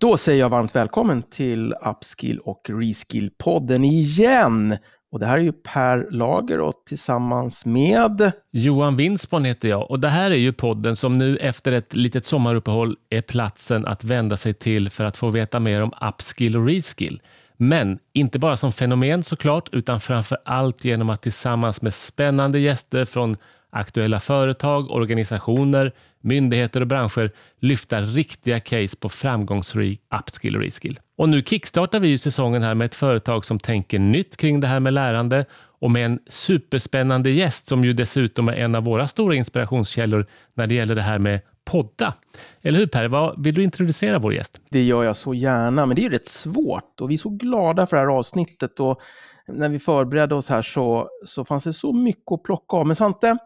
[0.00, 4.76] Då säger jag varmt välkommen till Upskill och Reskill-podden igen.
[5.12, 10.00] Och det här är ju Per Lager och tillsammans med Johan Winsborn heter jag och
[10.00, 14.36] det här är ju podden som nu efter ett litet sommaruppehåll är platsen att vända
[14.36, 17.22] sig till för att få veta mer om upskill och reskill.
[17.56, 23.04] Men inte bara som fenomen såklart, utan framför allt genom att tillsammans med spännande gäster
[23.04, 23.36] från
[23.70, 27.30] aktuella företag, organisationer, myndigheter och branscher
[27.60, 31.00] lyfta riktiga case på framgångsrik upskill och reskill.
[31.16, 34.66] Och nu kickstartar vi ju säsongen här med ett företag som tänker nytt kring det
[34.66, 35.44] här med lärande
[35.78, 40.66] och med en superspännande gäst som ju dessutom är en av våra stora inspirationskällor när
[40.66, 42.14] det gäller det här med podda.
[42.62, 43.08] Eller hur Per?
[43.08, 44.60] Vad, vill du introducera vår gäst?
[44.70, 47.28] Det gör jag så gärna, men det är ju rätt svårt och vi är så
[47.28, 49.00] glada för det här avsnittet och
[49.48, 52.86] när vi förberedde oss här så, så fanns det så mycket att plocka av.
[52.86, 53.38] Men Svante,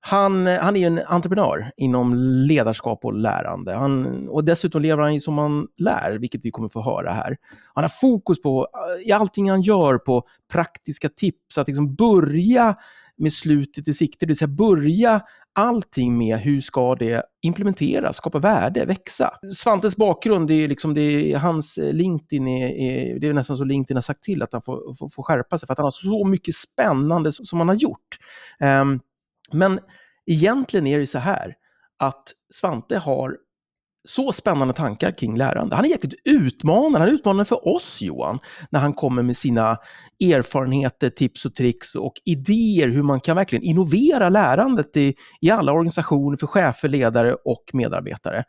[0.00, 2.14] han, han är en entreprenör inom
[2.48, 3.74] ledarskap och lärande.
[3.74, 7.36] Han, och dessutom lever han ju som han lär, vilket vi kommer få höra här.
[7.74, 8.68] Han har fokus på,
[9.00, 12.76] eh, i allting han gör, på praktiska tips, att liksom börja
[13.18, 15.20] med slutet i sikte, det vill säga börja
[15.52, 19.30] allting med hur ska det implementeras, skapa värde, växa.
[19.56, 21.02] Svantes bakgrund, det är liksom, det
[21.32, 24.52] är, hans eh, LinkedIn är, är, det är nästan så LinkedIn har sagt till att
[24.52, 27.68] han får, får, får skärpa sig, för att han har så mycket spännande som han
[27.68, 28.18] har gjort.
[28.60, 29.00] Um,
[29.52, 29.80] men
[30.26, 31.54] egentligen är det så här
[31.96, 33.36] att Svante har
[34.08, 35.76] så spännande tankar kring lärande.
[35.76, 36.98] Han är jäkligt utmanande.
[36.98, 38.38] Han är utmanande för oss, Johan,
[38.70, 39.78] när han kommer med sina
[40.20, 45.72] erfarenheter, tips och tricks och idéer hur man kan verkligen innovera lärandet i, i alla
[45.72, 48.44] organisationer för chefer, ledare och medarbetare.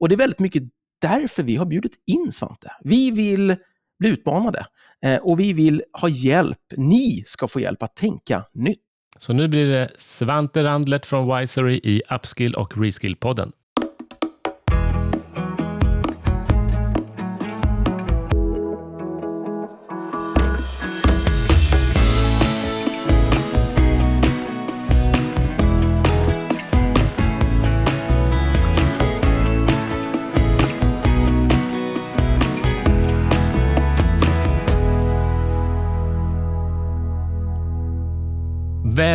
[0.00, 0.62] Och det är väldigt mycket
[1.00, 2.72] därför vi har bjudit in Svante.
[2.84, 3.56] Vi vill
[3.98, 4.66] bli utmanade
[5.04, 6.58] eh, och vi vill ha hjälp.
[6.76, 8.80] Ni ska få hjälp att tänka nytt.
[9.18, 13.52] Så nu blir det Svante Randlet från Wisery i Upskill och Reskill-podden.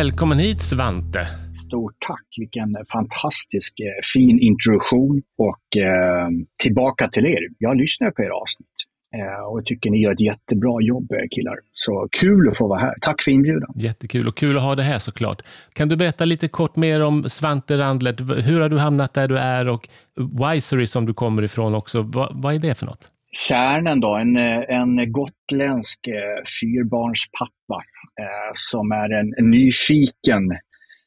[0.06, 1.26] Välkommen hit Svante!
[1.66, 2.24] Stort tack!
[2.36, 6.28] Vilken fantastisk eh, fin introduktion och eh,
[6.62, 7.40] tillbaka till er.
[7.58, 8.76] Jag lyssnar på era avsnitt
[9.14, 11.56] eh, och tycker ni gör ett jättebra jobb eh, killar.
[11.72, 12.94] Så kul att få vara här.
[13.00, 13.72] Tack för inbjudan!
[13.74, 15.42] Jättekul och kul att ha det här såklart.
[15.72, 18.20] Kan du berätta lite kort mer om Svante Randlet?
[18.20, 22.02] Hur har du hamnat där du är och Wisery som du kommer ifrån också.
[22.02, 23.10] vad, vad är det för något?
[23.36, 27.78] Kärnen då, en, eh, en gotländsk eh, fyrbarnspappa
[28.20, 30.58] eh, som är en, en nyfiken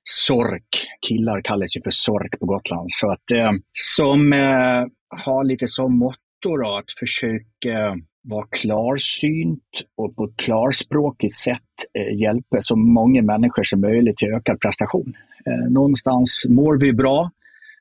[0.04, 0.88] sork.
[1.08, 2.88] Killar kallas ju för sork på Gotland.
[2.92, 10.16] Så att, eh, som eh, har lite som motto då, att försöka vara klarsynt och
[10.16, 15.14] på ett klarspråkigt sätt eh, hjälpa så många människor som möjligt till ökad prestation.
[15.46, 17.32] Eh, någonstans mår vi bra,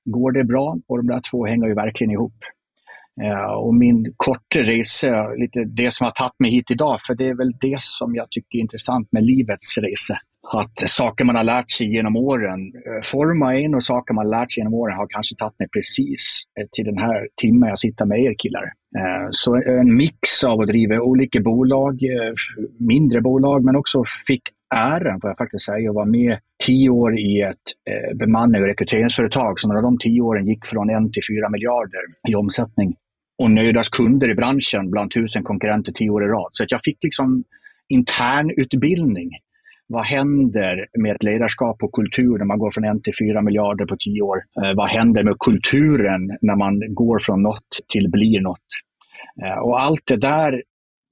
[0.04, 2.34] går det bra och de där två hänger ju verkligen ihop.
[3.58, 7.34] Och min korta resa, lite det som har tagit mig hit idag, för det är
[7.34, 10.18] väl det som jag tycker är intressant med livets resa.
[10.52, 14.26] Att saker man har lärt sig genom åren eh, forma formar en och saker man
[14.26, 17.68] har lärt sig genom åren har kanske tagit mig precis eh, till den här timmen
[17.68, 18.64] jag sitter med er killar.
[18.98, 22.00] Eh, så en mix av att driva olika bolag,
[22.78, 24.42] mindre bolag, men också fick
[24.74, 27.66] äran, får jag faktiskt säga, att vara med tio år i ett
[28.14, 32.00] bemannings och rekryteringsföretag Så några av de tio åren gick från en till fyra miljarder
[32.28, 32.96] i omsättning
[33.38, 36.49] och nöjdast kunder i branschen bland tusen konkurrenter tio år i rad.
[36.53, 37.44] Så att jag fick liksom
[37.88, 39.31] internutbildning.
[39.87, 43.87] Vad händer med ett ledarskap och kultur när man går från en till fyra miljarder
[43.87, 44.37] på tio år?
[44.37, 48.69] Eh, vad händer med kulturen när man går från något till blir något?
[49.43, 50.62] Eh, och allt det där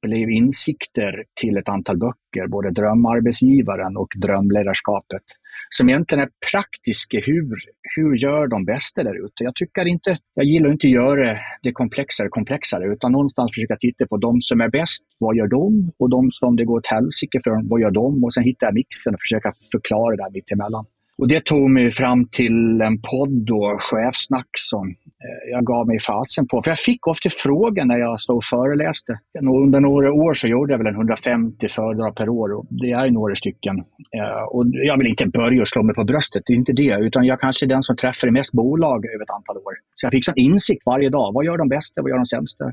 [0.03, 5.23] blev insikter till ett antal böcker, både Drömarbetsgivaren och Drömledarskapet,
[5.71, 7.19] som egentligen är praktiska.
[7.27, 7.57] Hur,
[7.97, 9.45] hur gör de bästa där ute?
[9.45, 14.07] Jag tycker inte, jag gillar inte att göra det komplexare komplexare, utan någonstans försöka titta
[14.07, 15.93] på de som är bäst, vad gör de?
[15.99, 18.25] Och de som det går åt helsike för, vad gör de?
[18.25, 20.87] Och sen hitta mixen och försöka förklara det där mittemellan.
[21.19, 26.01] Och det tog mig fram till en podd och chefsnack som eh, jag gav mig
[26.01, 26.63] fasen på.
[26.63, 29.19] För jag fick ofta frågan när jag stod och föreläste.
[29.41, 33.11] Under några år så gjorde jag väl en 150 föredrag per år och det är
[33.11, 33.79] några stycken.
[34.17, 36.99] Eh, och jag vill inte börja slå mig på bröstet, det är inte det.
[37.01, 39.75] Utan jag kanske är den som träffar mest bolag över ett antal år.
[39.95, 41.33] Så jag fick sån insikt varje dag.
[41.35, 42.03] Vad gör de bästa?
[42.03, 42.65] Vad gör de sämsta?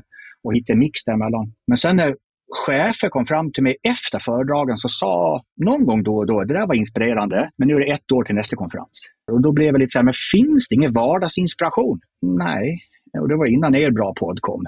[0.42, 1.52] Och hitta en mix däremellan.
[1.66, 2.16] Men sen när
[2.54, 6.54] chefer kom fram till mig efter föredragen och sa någon gång då och då, det
[6.54, 8.96] där var inspirerande, men nu är det ett år till nästa konferens.
[9.32, 12.00] Och då blev jag lite så här, men finns det ingen vardagsinspiration?
[12.22, 12.78] Nej,
[13.20, 14.64] och det var innan er bra podd kom.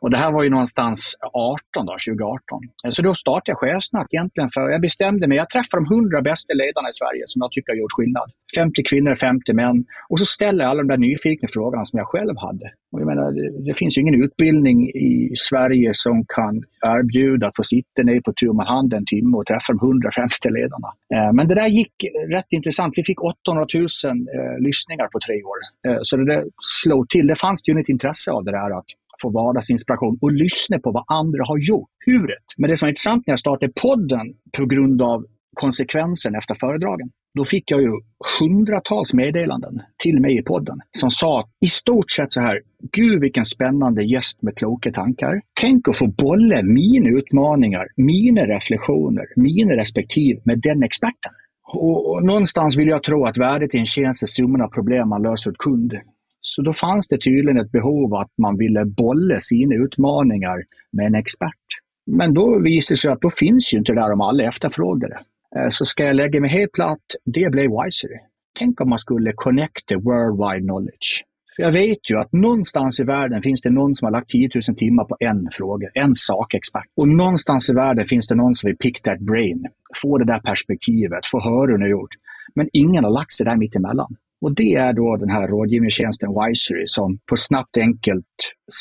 [0.00, 2.60] Och det här var ju någonstans 18 då, 2018.
[2.90, 6.54] Så då startade jag Chefsnack egentligen för jag bestämde mig, jag träffar de 100 bästa
[6.54, 8.28] ledarna i Sverige som jag tycker har gjort skillnad.
[8.56, 9.84] 50 kvinnor, 50 män.
[10.08, 12.66] Och så ställer jag alla de där nyfikna frågorna som jag själv hade.
[12.92, 16.54] Och jag menar, det, det finns ju ingen utbildning i Sverige som kan
[16.86, 20.48] erbjuda att få sitta ner på tu hand en timme och träffa de 100 främsta
[20.48, 20.88] ledarna.
[21.14, 21.94] Eh, men det där gick
[22.36, 22.94] rätt intressant.
[22.96, 25.58] Vi fick 800 000 eh, lyssningar på tre år.
[25.86, 26.44] Eh, så det
[26.82, 27.26] slog till.
[27.26, 28.86] Det fanns ju ett intresse av det där att
[29.22, 31.88] få vardagsinspiration och lyssna på vad andra har gjort.
[32.06, 32.46] Huret.
[32.56, 34.26] Men det som är intressant när jag startade podden
[34.58, 37.10] på grund av konsekvensen efter föredragen.
[37.34, 37.92] Då fick jag ju
[38.40, 42.60] hundratals meddelanden till mig i podden som sa i stort sett så här.
[42.92, 45.40] Gud vilken spännande gäst med kloka tankar.
[45.60, 51.32] Tänk att få bolla mina utmaningar, mina reflektioner, mina respektive med den experten.
[51.72, 55.08] Och, och någonstans vill jag tro att värdet i en tjänst är summan av problem
[55.08, 55.92] man löser åt kund.
[56.40, 61.14] Så då fanns det tydligen ett behov att man ville bolla sina utmaningar med en
[61.14, 61.66] expert.
[62.06, 65.08] Men då visade det sig att då finns ju inte det där om alla efterfrågar
[65.08, 65.20] det.
[65.60, 68.18] Eh, så ska jag lägga mig helt platt, det blev Wisery.
[68.58, 71.24] Tänk om man skulle connecta worldwide knowledge.
[71.56, 74.50] För jag vet ju att någonstans i världen finns det någon som har lagt 10
[74.54, 76.86] 000 timmar på en fråga, en sakexpert.
[76.96, 79.66] Och någonstans i världen finns det någon som vill pick that brain,
[80.02, 82.14] få det där perspektivet, få höra hur ni har gjort.
[82.54, 84.16] Men ingen har lagt sig där mittemellan.
[84.40, 88.26] Och det är då den här rådgivningstjänsten Wisery som på ett snabbt enkelt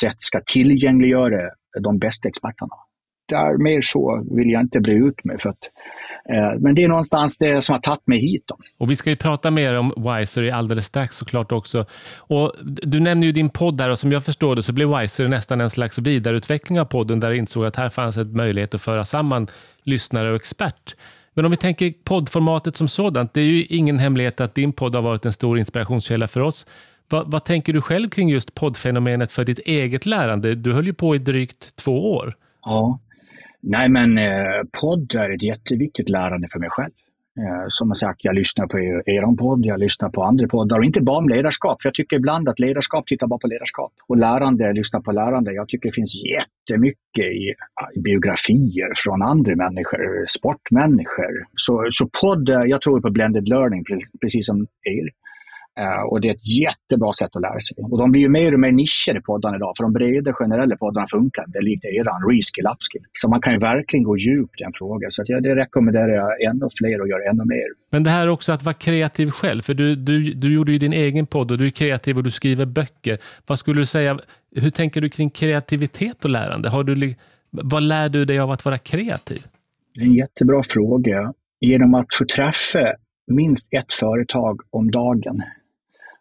[0.01, 1.49] sätt ska tillgängliggöra
[1.83, 2.75] de bästa experterna
[3.29, 5.41] där, mer så vill jag inte bli ut med.
[5.41, 5.63] För att,
[6.29, 8.43] eh, men det är någonstans det som har tagit mig hit.
[8.47, 8.57] Då.
[8.77, 11.85] Och vi ska ju prata mer om Wisery alldeles strax såklart också.
[12.17, 15.27] Och du nämner ju din podd där och som jag förstår det så blev Wisery
[15.27, 18.81] nästan en slags vidareutveckling av podden där jag insåg att här fanns en möjlighet att
[18.81, 19.47] föra samman
[19.83, 20.95] lyssnare och expert.
[21.33, 24.95] Men om vi tänker poddformatet som sådant, det är ju ingen hemlighet att din podd
[24.95, 26.65] har varit en stor inspirationskälla för oss.
[27.09, 30.55] Vad, vad tänker du själv kring just poddfenomenet för ditt eget lärande?
[30.55, 32.35] Du höll ju på i drygt två år.
[32.65, 32.99] Ja,
[33.61, 36.93] Nej, men eh, podd är ett jätteviktigt lärande för mig själv.
[37.37, 41.01] Eh, som sagt, jag lyssnar på er, podd, jag lyssnar på andra poddar och inte
[41.01, 41.81] bara om ledarskap.
[41.81, 43.91] För jag tycker ibland att ledarskap tittar bara på ledarskap.
[44.07, 45.53] Och lärande lyssnar på lärande.
[45.53, 47.53] Jag tycker det finns jättemycket i,
[47.95, 51.43] i biografier från andra människor, sportmänniskor.
[51.55, 53.85] Så, så podd, eh, jag tror på blended learning,
[54.21, 55.09] precis som er.
[55.79, 57.77] Uh, och det är ett jättebra sätt att lära sig.
[57.91, 61.07] Och de blir ju mer och mer nischade poddarna idag, för de breda generella poddarna
[61.07, 63.01] funkar inte likt eran reskill upskill.
[63.13, 65.07] Så man kan ju verkligen gå djupt i en fråga.
[65.09, 67.67] Så att ja, det rekommenderar jag ännu fler att göra ännu mer.
[67.91, 70.93] Men det här också att vara kreativ själv, för du, du, du gjorde ju din
[70.93, 73.17] egen podd och du är kreativ och du skriver böcker.
[73.47, 74.19] Vad skulle du säga,
[74.55, 76.69] hur tänker du kring kreativitet och lärande?
[76.69, 77.15] Har du,
[77.51, 79.45] vad lär du dig av att vara kreativ?
[79.93, 81.33] Det är en jättebra fråga.
[81.61, 82.93] Genom att få träffa
[83.27, 85.43] minst ett företag om dagen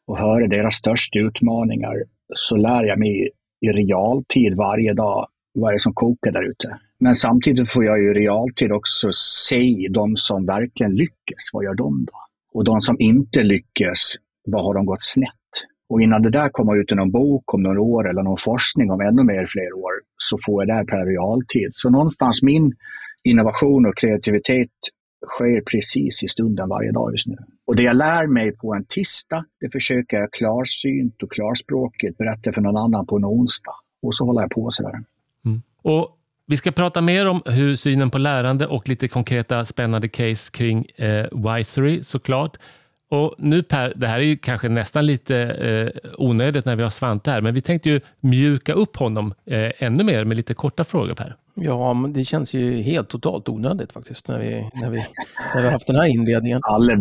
[0.08, 1.94] och höra deras största utmaningar
[2.34, 6.78] så lär jag mig i realtid varje dag vad det är som kokar där ute.
[7.00, 11.50] Men samtidigt får jag i realtid också se de som verkligen lyckas.
[11.52, 12.18] Vad gör de då?
[12.52, 14.14] Och de som inte lyckas,
[14.46, 15.28] vad har de gått snett?
[15.88, 18.90] Och innan det där kommer ut i någon bok om några år eller någon forskning
[18.90, 21.68] om ännu mer fler år så får jag det här per realtid.
[21.72, 22.72] Så någonstans min
[23.24, 24.70] innovation och kreativitet
[25.26, 27.36] sker precis i stunden varje dag just nu.
[27.66, 32.52] Och det jag lär mig på en tisdag, det försöker jag klarsynt och klarspråkigt berätta
[32.52, 33.74] för någon annan på en onsdag.
[34.02, 34.94] Och så håller jag på sådär.
[35.44, 35.62] Mm.
[35.82, 40.52] Och vi ska prata mer om hur synen på lärande och lite konkreta spännande case
[40.52, 42.56] kring eh, Wisery såklart.
[43.10, 46.90] Och nu Per, det här är ju kanske nästan lite eh, onödigt när vi har
[46.90, 50.84] Svante här, men vi tänkte ju mjuka upp honom eh, ännu mer med lite korta
[50.84, 51.36] frågor Per.
[51.60, 55.06] Ja, men det känns ju helt totalt onödigt faktiskt när vi, när vi,
[55.54, 56.60] när vi har haft den här inledningen.
[56.62, 56.92] Alla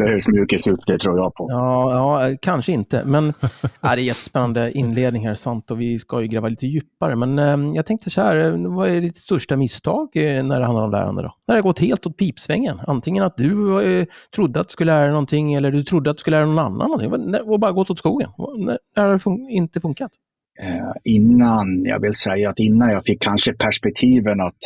[0.68, 1.48] upp, det tror jag på.
[1.50, 3.34] Ja, ja kanske inte, men
[3.82, 7.16] ja, det är jättespännande inledning här, sant, och vi ska ju gräva lite djupare.
[7.16, 10.84] Men eh, jag tänkte så här, vad är ditt största misstag eh, när det handlar
[10.84, 11.34] om lärande då?
[11.48, 12.80] När det har gått helt åt pipsvängen?
[12.88, 16.18] Antingen att du eh, trodde att du skulle lära dig någonting eller du trodde att
[16.18, 18.30] du skulle lära någon annan någonting och bara gått åt skogen.
[18.58, 20.12] När, när har det fun inte funkat?
[20.60, 24.58] Eh, innan, jag vill säga att innan jag fick kanske perspektiven att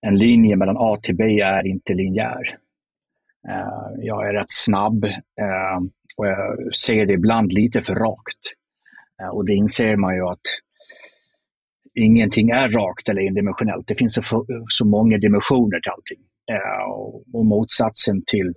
[0.00, 2.58] en linje mellan A till B är inte linjär.
[3.48, 5.78] Eh, jag är rätt snabb eh,
[6.16, 8.38] och jag ser det ibland lite för rakt.
[9.22, 10.46] Eh, och det inser man ju att
[11.94, 13.86] ingenting är rakt eller endimensionellt.
[13.86, 16.18] Det finns så, så många dimensioner till allting.
[16.50, 16.90] Eh,
[17.32, 18.54] och motsatsen till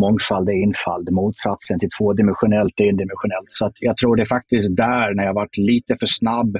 [0.00, 3.48] mångfald är enfald, motsatsen till tvådimensionellt är endimensionellt.
[3.48, 6.56] Så att jag tror det är faktiskt där, när jag varit lite för snabb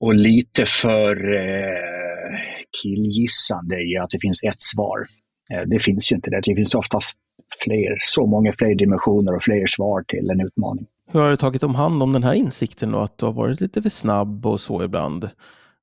[0.00, 2.38] och lite för eh,
[2.82, 5.06] killgissande i att det finns ett svar.
[5.52, 6.40] Eh, det finns ju inte det.
[6.44, 7.18] Det finns oftast
[7.64, 10.86] fler, så många fler dimensioner och fler svar till en utmaning.
[11.10, 13.60] Hur har du tagit om hand om den här insikten då, att du har varit
[13.60, 15.30] lite för snabb och så ibland?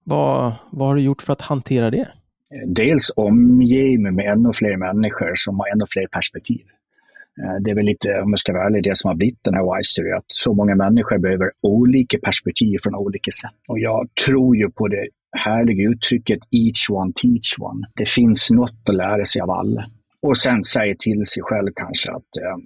[0.03, 2.07] Vad, vad har du gjort för att hantera det?
[2.65, 6.61] Dels omge mig med ännu fler människor som har ännu fler perspektiv.
[7.41, 9.53] Eh, det är väl lite, om jag ska vara ärlig, det som har blivit den
[9.53, 13.57] här Wisery, att så många människor behöver olika perspektiv från olika sätt.
[13.67, 17.87] Och jag tror ju på det härliga uttrycket each one teach one.
[17.95, 19.85] Det finns något att lära sig av alla.
[20.21, 22.57] Och sen säga till sig själv kanske att eh,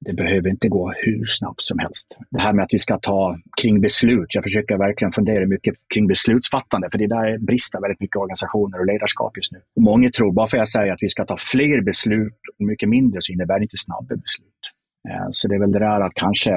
[0.00, 2.18] det behöver inte gå hur snabbt som helst.
[2.30, 4.34] Det här med att vi ska ta kring beslut.
[4.34, 8.86] Jag försöker verkligen fundera mycket kring beslutsfattande, för det där brister väldigt mycket organisationer och
[8.86, 9.60] ledarskap just nu.
[9.76, 12.66] Och många tror, bara för att jag säger att vi ska ta fler beslut och
[12.66, 14.62] mycket mindre, så innebär det inte snabba beslut.
[15.08, 16.50] Eh, så det är väl det där att kanske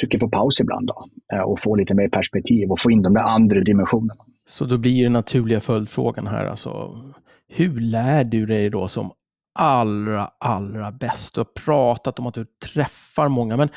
[0.00, 3.14] trycka på paus ibland då, eh, och få lite mer perspektiv och få in de
[3.14, 4.24] där andra dimensionerna.
[4.48, 6.70] Så då blir den naturliga följdfrågan här alltså,
[7.48, 9.12] hur lär du dig då som
[9.58, 11.34] allra, allra bäst.
[11.34, 13.68] Du har pratat om att du träffar många, men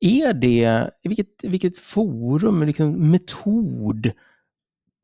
[0.00, 4.10] är det, vilket, vilket forum, vilken metod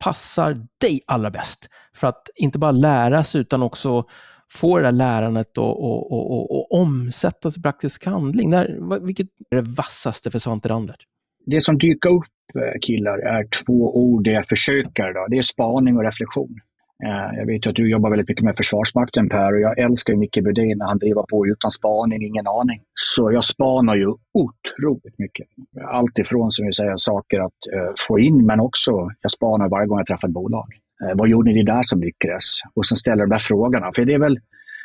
[0.05, 4.05] passar dig allra bäst för att inte bara lära sig utan också
[4.51, 8.51] få det där lärandet och, och, och, och omsättas i praktisk handling?
[8.51, 11.05] Där, vilket är det vassaste för Svante Randert?
[11.47, 15.13] Det som dyker upp eh, killar är två ord jag försöker.
[15.15, 15.27] Då.
[15.31, 16.61] Det är spaning och reflektion.
[17.05, 20.39] Eh, jag vet att du jobbar väldigt mycket med Försvarsmakten Per och jag älskar Micke
[20.45, 22.81] Budin när han driver på utan spaning, ingen aning.
[22.95, 25.47] Så jag spanar ju otroligt mycket.
[25.89, 29.87] Allt ifrån som vi säger saker att eh, få in men också jag spanar varje
[29.87, 30.69] gång jag träffar ett bolag.
[31.05, 32.45] Eh, vad gjorde ni där som lyckades?
[32.75, 33.93] Och sen ställer de där frågorna.
[33.95, 34.41] För det är väl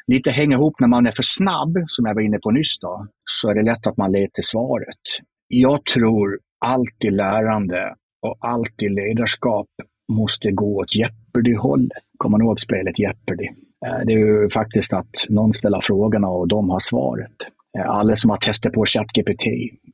[0.07, 3.07] lite hänga ihop när man är för snabb, som jag var inne på nyss, då,
[3.41, 5.03] så är det lätt att man letar svaret.
[5.47, 9.67] Jag tror alltid lärande och alltid ledarskap
[10.11, 10.95] måste gå åt
[11.29, 12.03] Jeopardy-hållet.
[12.17, 13.47] Kommer ni ihåg spelet Jeopardy?
[13.85, 17.35] Eh, det är ju faktiskt att någon ställer frågorna och de har svaret.
[17.77, 19.43] Eh, alla som har testat på ChatGPT,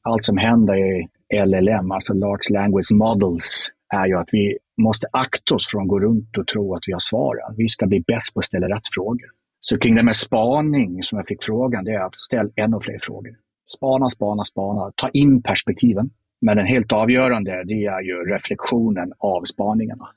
[0.02, 1.08] allt som händer i
[1.46, 6.00] LLM, alltså Large Language Models, är ju att vi måste akta oss från att gå
[6.00, 7.56] runt och tro att vi har svaren.
[7.58, 9.30] Vi ska bli bäst på att ställa rätt frågor.
[9.62, 13.00] Så kring det med spaning, som jag fick frågan, det är att ställa ännu fler
[13.02, 13.36] frågor.
[13.78, 14.92] Spana, spana, spana.
[14.96, 16.10] Ta in perspektiven.
[16.42, 20.08] Men den helt avgörande det är ju reflektionen av spaningarna.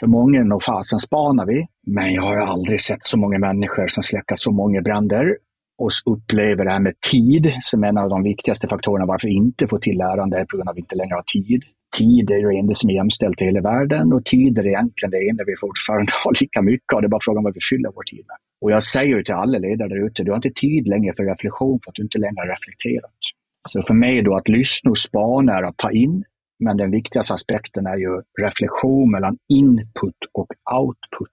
[0.00, 4.02] För många nog fasen spanar vi, men jag har aldrig sett så många människor som
[4.02, 5.36] släcker så många bränder
[5.78, 9.68] och upplever det här med tid som en av de viktigaste faktorerna varför vi inte
[9.68, 11.64] får till lärande är på grund av att vi inte längre har tid.
[11.98, 15.28] Tid är det enda som är jämställt i hela världen och tid är egentligen det
[15.28, 17.00] enda vi fortfarande har lika mycket av.
[17.00, 18.36] Det är bara frågan vad vi fyller vår tid med.
[18.60, 21.80] Och jag säger till alla ledare där ute, du har inte tid längre för reflektion
[21.84, 23.20] för att du inte längre har reflekterat.
[23.68, 26.24] Så för mig då att lyssna och spana är att ta in,
[26.58, 31.28] men den viktigaste aspekten är ju reflektion mellan input och output.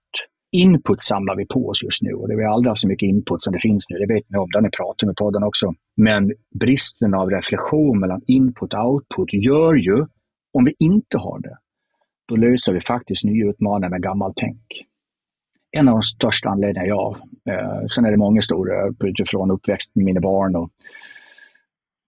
[0.52, 3.42] Input samlar vi på oss just nu och det har aldrig haft så mycket input
[3.42, 3.98] som det finns nu.
[3.98, 5.74] Det vet ni om, det har ni pratat med podden också.
[5.96, 10.06] Men bristen av reflektion mellan input och output gör ju,
[10.52, 11.56] om vi inte har det,
[12.28, 14.62] då löser vi faktiskt nya utmaningar med gammalt tänk.
[15.76, 17.16] En av de största anledningarna jag,
[17.48, 20.70] eh, sen är det många stora utifrån uppväxt med mina barn och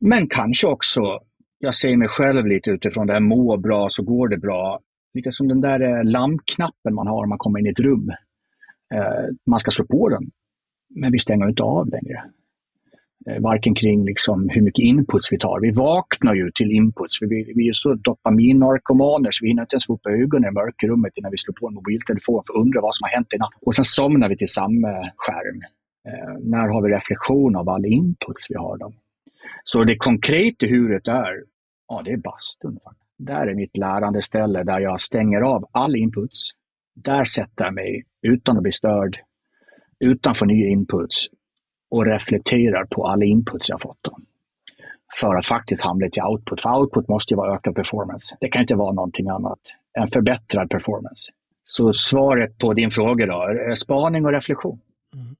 [0.00, 1.20] men kanske också,
[1.58, 4.80] jag ser mig själv lite utifrån det här må bra så går det bra.
[5.14, 8.10] Lite som den där eh, lampknappen man har när man kommer in i ett rum.
[8.94, 10.22] Eh, man ska slå på den,
[10.94, 12.22] men vi stänger inte av längre.
[13.30, 15.60] Eh, varken kring liksom hur mycket inputs vi tar.
[15.60, 17.18] Vi vaknar ju till inputs.
[17.20, 21.12] Vi, vi är så dopaminnarkomaner så vi hinner inte ens få upp ögonen i mörkrummet
[21.16, 23.50] innan vi slår på en mobiltelefon för att undra vad som har hänt i natt.
[23.60, 25.60] Och sen somnar vi till samma skärm.
[26.08, 28.78] Eh, när har vi reflektion av all inputs vi har?
[28.78, 28.92] Då?
[29.68, 31.44] Så det konkreta huret är,
[31.88, 32.78] ja det är bastun.
[33.18, 36.50] Där är mitt lärandeställe där jag stänger av all inputs.
[36.94, 39.18] Där sätter jag mig utan att bli störd,
[40.00, 41.26] utan för nya inputs
[41.90, 43.98] och reflekterar på alla inputs jag fått.
[44.02, 44.18] Då.
[45.20, 46.62] För att faktiskt hamna till output.
[46.62, 48.36] För output måste ju vara ökad performance.
[48.40, 49.60] Det kan inte vara någonting annat
[49.98, 51.32] än förbättrad performance.
[51.64, 54.80] Så svaret på din fråga då, är spaning och reflektion.
[55.14, 55.36] Mm.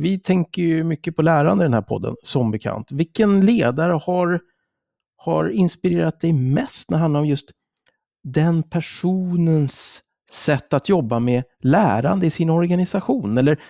[0.00, 2.92] Vi tänker ju mycket på lärande i den här podden, som bekant.
[2.92, 4.40] Vilken ledare har,
[5.16, 7.50] har inspirerat dig mest när det handlar om just
[8.24, 13.38] den personens sätt att jobba med lärande i sin organisation?
[13.38, 13.60] Eller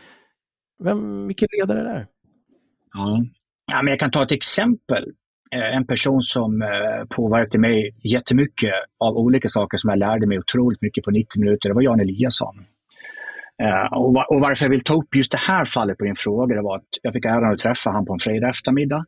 [0.84, 2.06] vem, vilken ledare är det?
[2.92, 3.24] Ja.
[3.72, 5.04] ja, men jag kan ta ett exempel.
[5.54, 10.38] Eh, en person som eh, påverkade mig jättemycket av olika saker som jag lärde mig
[10.38, 12.64] otroligt mycket på 90 minuter, det var Jan Eliasson.
[13.60, 16.16] Eh, och, var, och, varför jag vill ta upp just det här fallet på din
[16.16, 19.04] fråga, det var att jag fick äran att träffa honom på en fredag eftermiddag.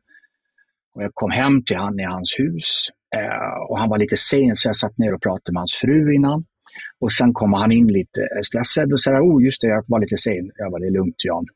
[0.94, 4.56] Och jag kom hem till honom i hans hus eh, och han var lite sen
[4.56, 6.44] så jag satt ner och pratade med hans fru innan.
[7.00, 10.00] Och sen kom han in lite eh, stressad och sa, oh just det, jag var
[10.00, 10.50] lite sen.
[10.56, 11.46] Jag var, det är lugnt Jan.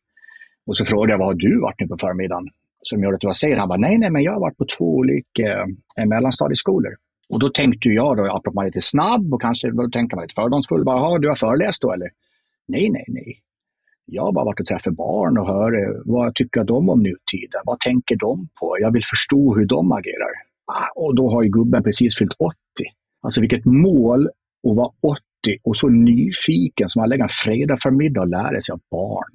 [0.66, 2.48] Och så frågade jag, vad har du varit nu på förmiddagen?
[2.82, 3.58] Som gör att du var sen.
[3.58, 6.94] Han bara, nej, nej, men jag har varit på två olika eh, mellanstadieskolor.
[7.28, 10.22] Och då tänkte jag, då, apropå man är lite snabb och kanske då tänker man
[10.22, 12.10] lite fördomsfull, bara, du har föreläst då eller?
[12.68, 13.40] Nej, nej, nej.
[14.04, 17.60] Jag har bara varit och träffat barn och hört eh, vad tycker de om nutiden?
[17.64, 18.76] Vad tänker de på?
[18.80, 20.32] Jag vill förstå hur de agerar.
[20.66, 22.54] Ah, och då har ju gubben precis fyllt 80.
[23.22, 24.26] Alltså vilket mål
[24.70, 25.20] att vara 80
[25.64, 29.32] och så nyfiken som att lägga en fredag förmiddag och lära sig av barn.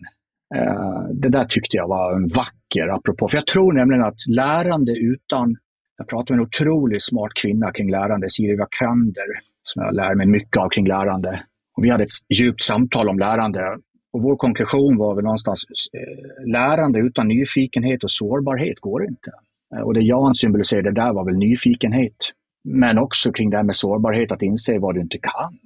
[0.55, 3.27] Eh, det där tyckte jag var en vacker apropå.
[3.27, 5.55] För jag tror nämligen att lärande utan...
[5.97, 9.25] Jag pratade med en otroligt smart kvinna kring lärande, Siri Vakander,
[9.63, 11.43] som jag lär mig mycket av kring lärande.
[11.81, 13.77] Och vi hade ett djupt samtal om lärande
[14.13, 19.31] och vår konklusion var väl någonstans, eh, lärande utan nyfikenhet och sårbarhet går inte.
[19.75, 22.15] Eh, och det Jan symboliserade där var väl nyfikenhet.
[22.63, 25.57] Men också kring det här med sårbarhet, att inse vad du inte kan.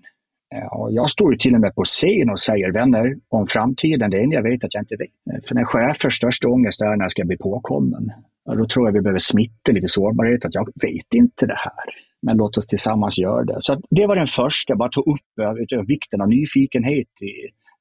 [0.55, 4.09] Eh, och jag står ju till och med på scen och säger, vänner, om framtiden,
[4.09, 5.47] det enda jag vet att jag inte vet.
[5.47, 8.11] För när chefers största ångest är när jag ska bli påkommen.
[8.45, 12.04] Då tror jag vi behöver smitta lite sårbarhet, att jag vet inte det här.
[12.25, 13.55] Men låt oss tillsammans göra det.
[13.59, 17.31] Så det var den första, bara ta upp vikten av nyfikenhet i,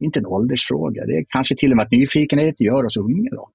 [0.05, 1.07] inte en åldersfråga.
[1.07, 3.31] Det är kanske till och med att nyfikenhet gör oss unga.
[3.31, 3.49] Då.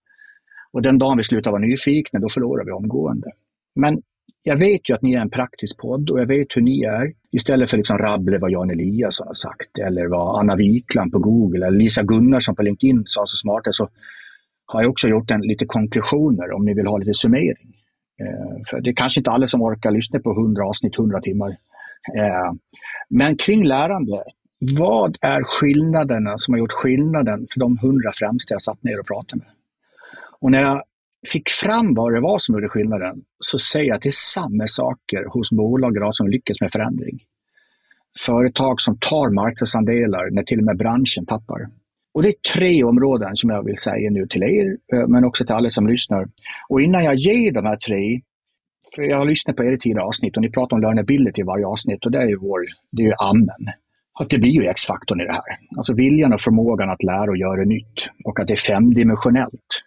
[0.72, 3.28] Och den dagen vi slutar vara nyfikna, då förlorar vi omgående.
[3.76, 4.02] Men
[4.44, 7.14] jag vet ju att ni är en praktisk podd och jag vet hur ni är.
[7.32, 11.68] Istället för liksom rabbla vad Jan Eliasson har sagt eller vad Anna Wikland på Google
[11.68, 13.90] eller Lisa Gunnarsson på LinkedIn sa så smart så
[14.66, 17.74] har jag också gjort en, lite konklusioner om ni vill ha lite summering.
[18.20, 21.50] Eh, för det är kanske inte alla som orkar lyssna på 100 avsnitt, 100 timmar.
[22.18, 22.52] Eh,
[23.10, 24.24] men kring lärande,
[24.78, 29.08] vad är skillnaderna som har gjort skillnaden för de hundra främsta jag satt ner och
[29.08, 29.48] pratade med?
[30.42, 30.84] Och när jag
[31.32, 34.68] fick fram vad det var som gjorde skillnaden så säger jag att det är samma
[34.68, 37.20] saker hos bolag idag som lyckas med förändring.
[38.26, 41.68] Företag som tar marknadsandelar när till och med branschen tappar.
[42.14, 45.46] Och det är tre områden som jag vill säga nu till er, eh, men också
[45.46, 46.28] till alla som lyssnar.
[46.70, 48.22] Och innan jag ger de här tre,
[48.96, 51.66] för jag har lyssnat på er tidigare avsnitt och ni pratar om learnability i varje
[51.66, 52.60] avsnitt och det är ju, vår,
[52.92, 53.74] det är ju amen.
[54.20, 55.44] att det blir ju X-faktorn i det här.
[55.78, 59.84] Alltså viljan och förmågan att lära och göra nytt och att det är femdimensionellt.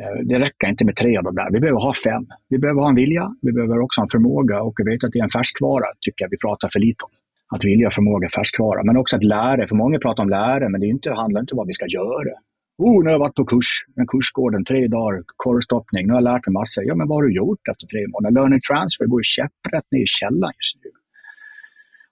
[0.00, 1.50] Eh, det räcker inte med tre av de där.
[1.50, 2.26] Vi behöver ha fem.
[2.48, 5.12] Vi behöver ha en vilja, vi behöver också ha en förmåga och jag vet att
[5.12, 7.10] det är en färskvara, tycker jag vi pratar för lite om.
[7.54, 8.84] Att vilja, förmåga, färskvara.
[8.84, 9.68] Men också att lära.
[9.68, 12.34] För många pratar om lära, men det, inte, handlar inte om vad vi ska göra.
[12.78, 16.06] Oh, nu har jag varit på kurs, en kursgården, tre dagar, korvstoppning.
[16.06, 16.84] Nu har jag lärt mig massor.
[16.84, 18.34] Ja, men vad har du gjort efter tre månader?
[18.34, 20.90] Learning transfer går ju käpprätt ner i källaren just nu.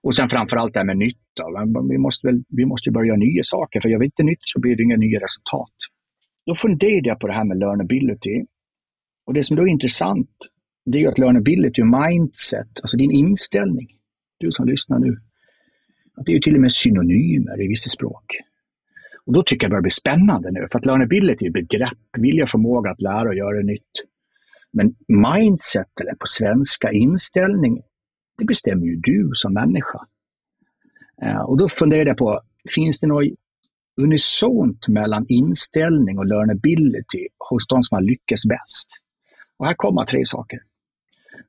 [0.03, 1.45] Och sen framförallt det här med nytta.
[1.91, 4.61] Vi måste, väl, vi måste börja göra nya saker, för gör vi inte nytt så
[4.61, 5.77] blir det inga nya resultat.
[6.47, 8.45] Då funderade jag på det här med learnability.
[9.27, 10.31] Och det som då är intressant,
[10.87, 13.89] det är ju att learnability och mindset, alltså din inställning,
[14.39, 15.19] du som lyssnar nu,
[16.27, 18.37] det är ju till och med synonymer i vissa språk.
[19.27, 22.43] Och då tycker jag det börjar bli spännande nu, för att learnability är begrepp, vilja
[22.43, 23.93] och förmåga att lära och göra nytt.
[24.73, 27.83] Men mindset, eller på svenska inställning,
[28.39, 29.99] det bestämmer ju du som människa.
[31.23, 32.41] Eh, och då funderar jag på,
[32.75, 33.25] finns det något
[33.97, 38.89] unisont mellan inställning och learnability hos de som har lyckats bäst?
[39.59, 40.61] Och här kommer tre saker.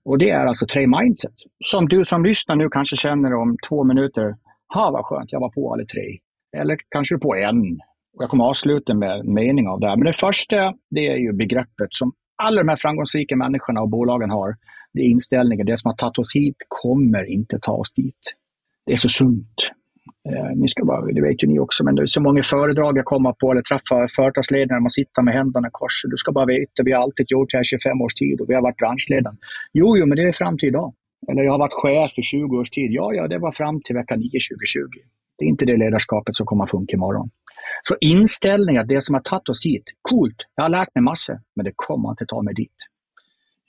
[0.05, 1.33] Och det är alltså tre mindset.
[1.65, 4.35] Som du som lyssnar nu kanske känner om två minuter,
[4.73, 6.17] ha vad skönt, jag var på alla tre.
[6.57, 7.79] Eller kanske på en.
[8.17, 9.95] Och jag kommer avsluta med en mening av det här.
[9.95, 14.29] Men det första, det är ju begreppet som alla de här framgångsrika människorna och bolagen
[14.29, 14.55] har
[14.93, 18.23] det är inställningen, det som har tagit oss hit kommer inte ta oss dit.
[18.85, 19.71] Det är så sunt.
[20.29, 22.97] Eh, ni ska bara, det vet ju ni också, men det är så många föredrag
[22.97, 26.01] jag kommer på eller träffar företagsledare, man sitter med händerna i kors.
[26.03, 28.53] Du ska bara veta, vi har alltid gjort det här 25 års tid och vi
[28.55, 29.35] har varit branschledare.
[29.73, 30.93] Jo, jo, men det är fram till idag.
[31.27, 32.91] Eller jag har varit chef i 20 års tid.
[32.91, 34.99] Ja, ja, det var fram till vecka 9 2020.
[35.37, 37.29] Det är inte det ledarskapet som kommer att funka imorgon.
[37.81, 41.39] Så inställning att det som har tagit oss hit, coolt, jag har lärt mig massor,
[41.55, 42.75] men det kommer inte ta mig dit.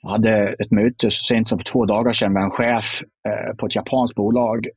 [0.01, 3.55] Jag hade ett möte så sent som för två dagar sedan med en chef eh,
[3.55, 4.67] på ett japanskt bolag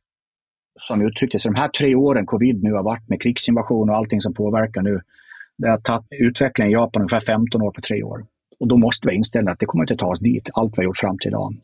[0.80, 4.20] som uttryckte sig, de här tre åren covid nu har varit med krigsinvasion och allting
[4.20, 5.00] som påverkar nu,
[5.58, 8.26] det har tagit utvecklingen i Japan ungefär 15 år på tre år.
[8.60, 10.84] Och då måste vi inställa att det kommer inte ta oss dit, allt vi har
[10.84, 11.54] gjort fram till idag.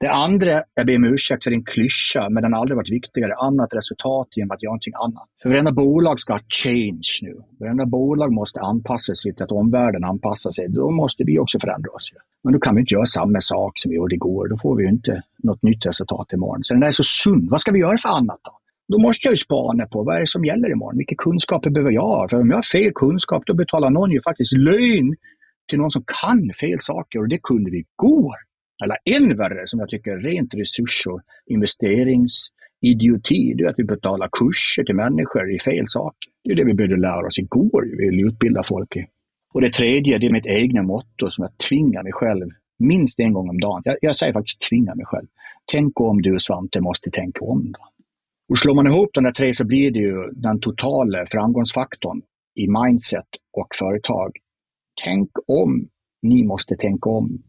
[0.00, 3.34] Det andra, jag ber om ursäkt för en klyscha, men den har aldrig varit viktigare.
[3.34, 5.28] Annat resultat genom att göra någonting annat.
[5.42, 7.36] För varenda bolag ska ha change nu.
[7.60, 10.68] Varenda bolag måste anpassa sig till att omvärlden anpassar sig.
[10.68, 12.10] Då måste vi också förändra oss.
[12.44, 14.48] Men då kan vi inte göra samma sak som vi gjorde igår.
[14.48, 16.64] Då får vi inte något nytt resultat imorgon.
[16.64, 17.50] Så den är så sund.
[17.50, 18.52] Vad ska vi göra för annat då?
[18.88, 20.96] Då måste jag ju spana på vad är det som gäller imorgon.
[20.96, 22.28] Vilka kunskaper behöver jag ha?
[22.28, 25.16] För om jag har fel kunskap, då betalar någon ju faktiskt lön
[25.70, 28.34] till någon som kan fel saker och det kunde vi igår.
[28.84, 34.28] Eller än värre, som jag tycker rent resurs och investeringsidioti, det är att vi betalar
[34.32, 36.30] kurser till människor i fel saker.
[36.44, 39.06] Det är det vi började lära oss igår, vi vill utbilda folk i.
[39.54, 43.32] Och det tredje, det är mitt egna motto som jag tvingar mig själv minst en
[43.32, 43.82] gång om dagen.
[43.84, 45.26] Jag, jag säger faktiskt tvinga mig själv.
[45.72, 47.72] Tänk om du Svante måste tänka om.
[47.72, 47.80] Då.
[48.50, 52.22] Och slår man ihop de där tre så blir det ju den totala framgångsfaktorn
[52.54, 54.30] i mindset och företag.
[55.04, 55.88] Tänk om
[56.22, 57.42] ni måste tänka om.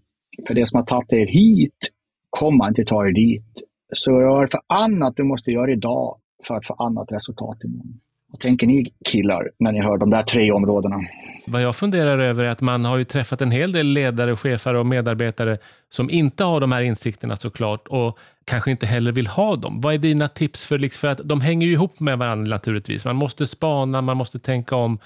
[0.47, 1.91] För det som har tagit er hit
[2.29, 3.63] kommer inte ta er dit.
[3.93, 7.99] Så gör för annat du måste göra idag för att få annat resultat imorgon.
[8.31, 10.99] Vad tänker ni killar när ni hör de där tre områdena?
[11.47, 14.73] Vad jag funderar över är att man har ju träffat en hel del ledare, chefer
[14.73, 15.57] och medarbetare
[15.89, 19.81] som inte har de här insikterna såklart och kanske inte heller vill ha dem.
[19.81, 20.65] Vad är dina tips?
[20.65, 23.05] För, liksom, för att de hänger ju ihop med varandra naturligtvis.
[23.05, 24.99] Man måste spana, man måste tänka om.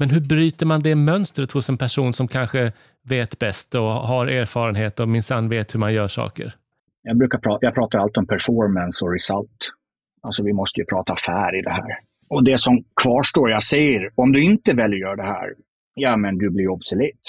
[0.00, 2.72] Men hur bryter man det mönstret hos en person som kanske
[3.08, 6.54] vet bäst och har erfarenhet och minsann vet hur man gör saker?
[7.02, 9.70] Jag, brukar prata, jag pratar alltid om performance och result.
[10.22, 11.90] Alltså vi måste ju prata affär i det här.
[12.28, 15.54] Och det som kvarstår, jag säger, om du inte väljer att göra det här,
[15.94, 17.20] ja men du blir obsolet.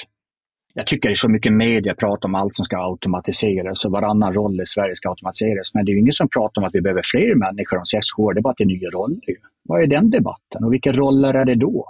[0.73, 4.34] Jag tycker det är så mycket media pratar om allt som ska automatiseras och varannan
[4.34, 5.73] roll i Sverige ska automatiseras.
[5.73, 8.34] Men det är ingen som pratar om att vi behöver fler människor om sex år.
[8.34, 9.36] Det är bara att det är nya roller.
[9.63, 11.86] Vad är den debatten och vilka roller är det då?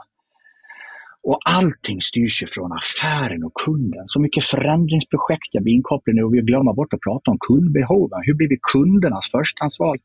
[1.23, 4.03] Och allting styrs ju från affären och kunden.
[4.05, 8.19] Så mycket förändringsprojekt jag blir inkopplad i och vi glömmer bort att prata om kundbehoven.
[8.23, 9.97] Hur blir vi kundernas förstahandsval?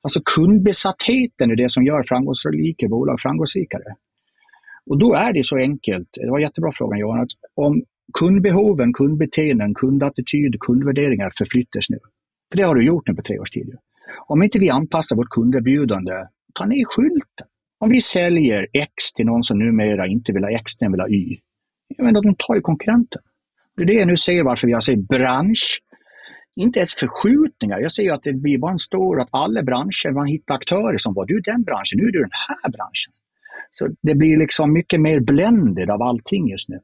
[0.00, 3.94] Alltså kundbesattheten är det som gör framgångsrika bolag framgångsrikare.
[4.86, 7.82] Och då är det så enkelt, det var en jättebra fråga Johan, att om
[8.18, 11.98] kundbehoven, kundbeteenden, kundattityd, kundvärderingar förflyttas nu.
[12.50, 13.74] För det har du gjort nu på tre års tid.
[14.26, 16.12] Om inte vi anpassar vårt kunderbjudande,
[16.54, 17.46] ta ner skylten.
[17.78, 21.08] Om vi säljer X till någon som numera inte vill ha X, den vill ha
[21.08, 21.36] Y.
[21.88, 23.22] Ja, men de tar ju konkurrenten.
[23.76, 25.82] Det är det jag nu säger varför vi har bransch
[26.56, 27.78] inte ens förskjutningar.
[27.78, 31.14] Jag säger att det blir bara en stor, att alla branscher, man hittar aktörer som
[31.14, 33.12] var du den branschen, nu är du den här branschen.
[33.70, 36.80] Så det blir liksom mycket mer blended av allting just nu.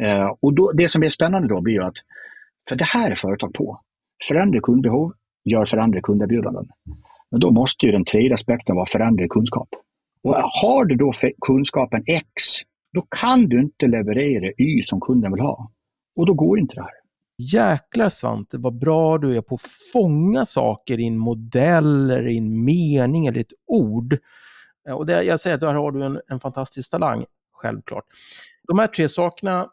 [0.00, 1.96] Eh, och då, det som är spännande då blir ju att,
[2.68, 3.80] för det här är företag på.
[4.28, 5.12] Förändra kundbehov,
[5.44, 6.68] gör förändrade kunderbjudanden.
[7.30, 9.68] Men då måste ju den tredje aspekten vara förändrad kunskap.
[10.22, 11.12] Och har du då
[11.46, 12.42] kunskapen X,
[12.92, 15.70] då kan du inte leverera Y som kunden vill ha.
[16.16, 17.00] Och då går inte det här.
[17.36, 19.60] Jäklar Svante, vad bra du är på att
[19.92, 24.18] fånga saker i en modell, eller i en mening eller ett ord.
[24.88, 28.04] Eh, och det, jag säger att där har du en, en fantastisk talang, självklart.
[28.68, 29.68] De här tre sakerna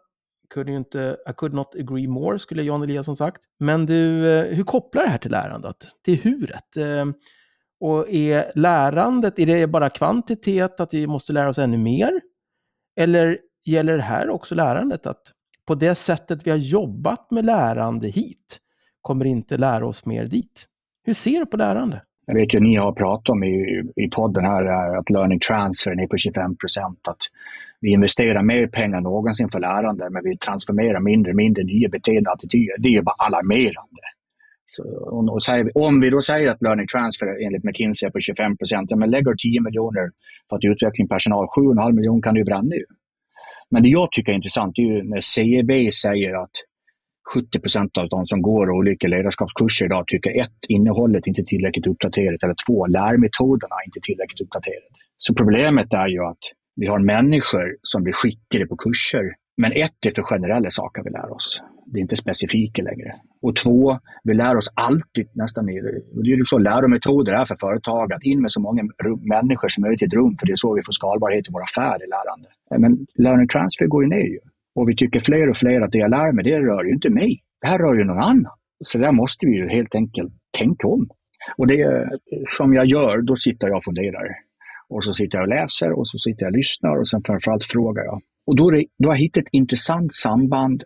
[0.50, 3.42] kunde ju inte, I could not agree more, skulle Jan Eliasson sagt.
[3.60, 5.78] Men du, eh, hur kopplar det här till lärandet?
[6.06, 6.78] Till huret?
[6.78, 7.06] Eh,
[7.80, 12.22] och är lärandet, är det bara kvantitet, att vi måste lära oss ännu mer?
[13.00, 15.32] Eller gäller det här också lärandet, att
[15.68, 18.60] på det sättet vi har jobbat med lärande hit
[19.02, 20.66] kommer inte lära oss mer dit.
[21.04, 22.02] Hur ser du på lärande?
[22.26, 25.40] Jag vet ju att ni har pratat om i, i podden här eh, att learning
[25.40, 27.08] transfer är på 25 procent.
[27.08, 27.18] Att
[27.82, 31.90] vi investerar mer pengar än någonsin för lärande men vi transformerar mindre och mindre nya
[31.90, 32.76] beteenden och attityder.
[32.80, 34.02] Det är ju bara alarmerande.
[34.70, 34.84] Så,
[35.16, 38.58] och, och säger, om vi då säger att learning transfer enligt McKinsey är på 25
[38.58, 40.12] procent, ja, men lägger 10 miljoner
[40.50, 42.86] på att utveckla personal, 7,5 miljoner kan du bränna ju.
[43.72, 46.56] Men det jag tycker är intressant är ju när CEB säger att
[47.34, 52.44] 70 procent av de som går olika ledarskapskurser idag tycker ett, innehållet inte tillräckligt uppdaterat
[52.44, 54.88] eller två, lärmetoderna inte tillräckligt uppdaterade.
[55.18, 56.44] Så problemet är ju att
[56.76, 61.10] vi har människor som blir skickade på kurser men ett är för generella saker vi
[61.10, 61.62] lär oss.
[61.86, 63.16] Det är inte specifika längre.
[63.42, 65.82] Och två, vi lär oss alltid nästan mer.
[66.24, 68.84] Det är ju så lärometoder är för företag, att in med så många
[69.22, 71.64] människor som möjligt i ett rum, för det är så vi får skalbarhet i vår
[71.64, 72.48] affär i lärande.
[72.78, 74.40] Men learning transfer går ju ner ju.
[74.76, 77.10] Och vi tycker fler och fler att det jag lär mig, det rör ju inte
[77.10, 77.42] mig.
[77.62, 78.54] Det här rör ju någon annan.
[78.86, 81.10] Så där måste vi ju helt enkelt tänka om.
[81.58, 82.10] Och det
[82.58, 84.28] som jag gör, då sitter jag och funderar.
[84.90, 87.66] Och så sitter jag och läser och så sitter jag och lyssnar och sen framförallt
[87.66, 88.22] frågar jag.
[88.48, 90.84] Och då, det, då har jag hittat ett intressant samband.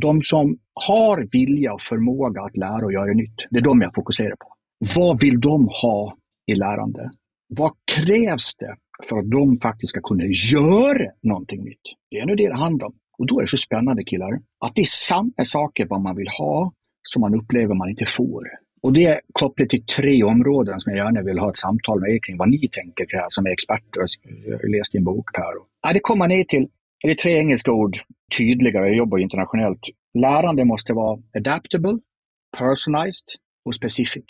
[0.00, 3.94] De som har vilja och förmåga att lära och göra nytt, det är de jag
[3.94, 4.54] fokuserar på.
[4.96, 7.10] Vad vill de ha i lärande?
[7.48, 8.76] Vad krävs det
[9.08, 11.80] för att de faktiskt ska kunna göra någonting nytt?
[12.10, 12.94] Det är nu det det handlar om.
[13.18, 16.28] Och då är det så spännande killar, att det är samma saker vad man vill
[16.28, 18.44] ha som man upplever man inte får.
[18.82, 22.10] Och det är kopplat till tre områden som jag gärna vill ha ett samtal med
[22.10, 24.02] er kring, vad ni tänker kring, som är experter.
[24.46, 25.52] Jag har läst din bok Per.
[25.82, 26.68] Ja, det kommer ner till
[27.02, 27.98] det är tre engelska ord
[28.38, 29.80] tydligare, jag jobbar internationellt.
[30.14, 31.98] Lärande måste vara adaptable,
[32.58, 33.28] personalized
[33.64, 34.24] och specific.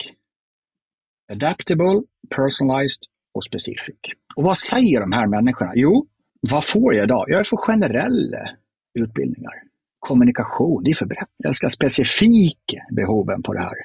[1.31, 2.01] Adaptable,
[2.35, 3.95] personalized och specific.
[4.35, 5.71] Och vad säger de här människorna?
[5.75, 6.07] Jo,
[6.49, 7.25] vad får jag idag?
[7.27, 8.49] Jag får generella
[8.93, 9.53] utbildningar.
[9.99, 11.29] Kommunikation, det är för brett.
[11.37, 13.75] Jag ska specifika behoven på det här.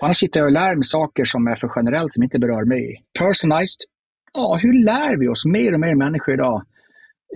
[0.00, 3.04] Annars sitter jag och lär mig saker som är för generellt, som inte berör mig.
[3.18, 3.80] Personalized,
[4.32, 6.62] ja, hur lär vi oss mer och mer människor idag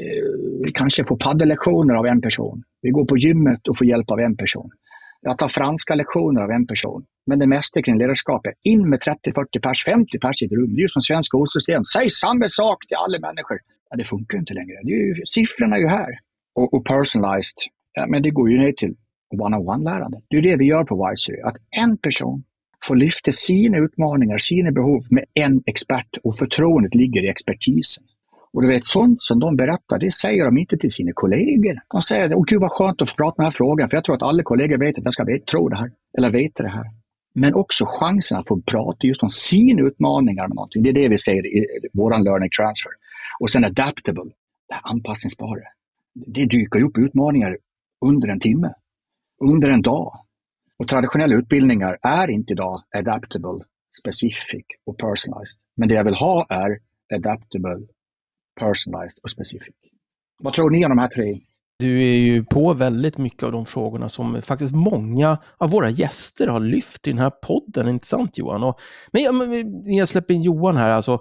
[0.00, 2.62] Eh, vi kanske får paddellektioner av en person.
[2.82, 4.70] Vi går på gymmet och får hjälp av en person.
[5.20, 7.04] Jag tar franska lektioner av en person.
[7.26, 10.74] Men det mesta kring ledarskap är in med 30-40 pers, 50 pers i ett rum.
[10.74, 11.84] Det är ju som svenskt skolsystem.
[11.84, 13.58] Säg samma sak till alla människor.
[13.90, 14.76] Ja, det funkar inte längre.
[14.82, 16.18] Det är ju, siffrorna är ju här.
[16.54, 17.58] Och, och personalized,
[17.92, 18.94] ja, men det går ju ner till
[19.40, 20.18] one-on-one-lärande.
[20.28, 21.40] Det är det vi gör på Wisery.
[21.40, 22.44] Att en person
[22.86, 28.04] får lyfta sina utmaningar, sina behov med en expert och förtroendet ligger i expertisen.
[28.52, 31.80] Och du vet, sånt som de berättar, det säger de inte till sina kollegor.
[31.92, 34.04] De säger, åh gud vad skönt att få prata med den här frågan, för jag
[34.04, 36.86] tror att alla kollegor vet att jag ska tro det här, eller veta det här.
[37.34, 40.82] Men också chansen att få prata just om sina utmaningar med någonting.
[40.82, 42.92] Det är det vi säger i vår learning transfer.
[43.40, 44.30] Och sen adaptable,
[44.68, 45.62] det här anpassningsbara.
[46.14, 47.58] Det dyker upp utmaningar
[48.06, 48.72] under en timme,
[49.40, 50.12] under en dag.
[50.78, 53.64] Och traditionella utbildningar är inte idag adaptable,
[54.00, 55.60] specific och personalized.
[55.76, 56.78] Men det jag vill ha är
[57.14, 57.86] adaptable,
[58.60, 59.74] personalized och specific.
[60.38, 61.40] Vad tror ni om de här tre?
[61.78, 66.48] Du är ju på väldigt mycket av de frågorna som faktiskt många av våra gäster
[66.48, 67.88] har lyft i den här podden.
[67.88, 68.62] Inte sant Johan?
[68.62, 68.80] Och,
[69.12, 71.18] men, ja, men jag släpper in Johan här, alltså,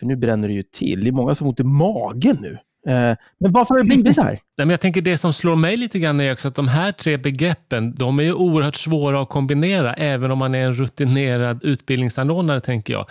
[0.00, 1.04] för nu bränner det ju till.
[1.04, 2.58] Det är många som har ont i magen nu.
[2.86, 4.30] Eh, men varför har det blivit så här?
[4.30, 6.92] Nej, men jag tänker det som slår mig lite grann är också att de här
[6.92, 11.64] tre begreppen, de är ju oerhört svåra att kombinera, även om man är en rutinerad
[11.64, 13.06] utbildningsanordnare, tänker jag.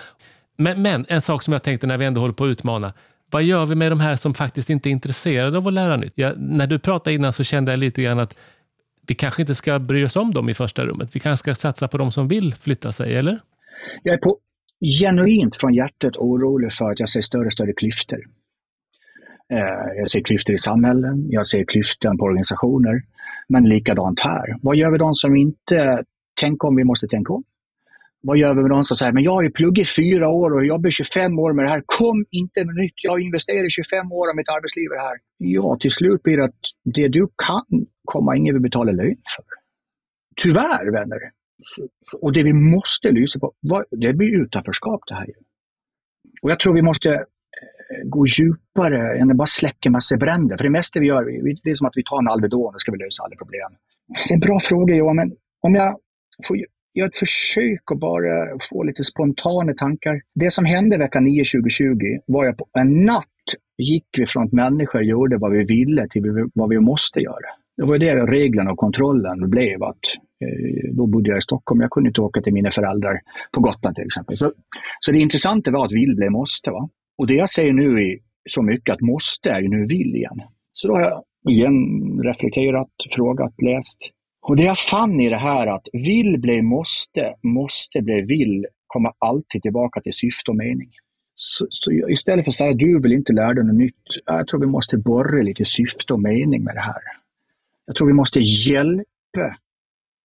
[0.57, 2.93] Men, men en sak som jag tänkte när vi ändå håller på att utmana,
[3.33, 6.13] vad gör vi med de här som faktiskt inte är intresserade av att lära nytt?
[6.15, 8.37] Jag, när du pratade innan så kände jag lite grann att
[9.07, 11.15] vi kanske inte ska bry oss om dem i första rummet.
[11.15, 13.39] Vi kanske ska satsa på de som vill flytta sig, eller?
[14.03, 14.37] Jag är på
[14.99, 18.19] genuint från hjärtat orolig för att jag ser större och större klyftor.
[19.53, 23.01] Eh, jag ser klyftor i samhällen, jag ser klyftor på organisationer.
[23.47, 24.57] Men likadant här.
[24.61, 26.03] Vad gör vi de som inte
[26.39, 27.43] tänker om vi måste tänka om?
[28.27, 30.65] Vad gör vi med de som säger, men jag har ju pluggat fyra år och
[30.65, 31.83] jobbat 25 år med det här.
[31.85, 32.93] Kom inte med nytt.
[33.03, 35.17] Jag har investerat 25 år av mitt arbetsliv i det här.
[35.37, 36.61] Ja, till slut blir det att
[36.95, 39.45] det du kan kommer ingen vill betala lön för.
[40.41, 41.19] Tyvärr, vänner.
[42.21, 43.53] Och det vi måste lysa på,
[43.91, 45.27] det blir utanförskap det här.
[46.41, 50.57] Och jag tror vi måste eh, gå djupare än att bara släcka massa bränder.
[50.57, 51.23] För det mesta vi gör,
[51.63, 53.71] det är som att vi tar en Alvedon och ska vi lösa alla problem.
[54.27, 55.31] Det är en bra fråga Johan, men
[55.61, 55.99] om jag
[56.47, 56.57] får
[56.93, 60.21] gör ett försök att bara få lite spontana tankar.
[60.35, 61.85] Det som hände vecka 9 2020
[62.25, 63.25] var att på en natt
[63.77, 67.49] gick vi från att människor gjorde vad vi ville till vad vi måste göra.
[67.77, 69.83] Det var det reglerna och kontrollen blev.
[69.83, 70.05] att
[70.41, 73.19] eh, Då bodde jag i Stockholm, jag kunde inte åka till mina föräldrar
[73.51, 74.37] på Gotland till exempel.
[74.37, 74.51] Så,
[74.99, 76.71] så det intressanta var att vill blev måste.
[76.71, 76.89] Va?
[77.17, 78.17] Och det jag säger nu är
[78.49, 80.41] så mycket att måste är ju nu vill igen.
[80.73, 83.99] Så då har jag igen reflekterat, frågat, läst.
[84.43, 89.11] Och det jag fann i det här att vill bli måste, måste bli vill, kommer
[89.19, 90.91] alltid tillbaka till syfte och mening.
[91.35, 94.35] Så, så, istället för att säga att du vill inte lära dig något nytt, äh,
[94.35, 97.01] jag tror vi måste borra lite syfte och mening med det här.
[97.85, 99.57] Jag tror vi måste hjälpa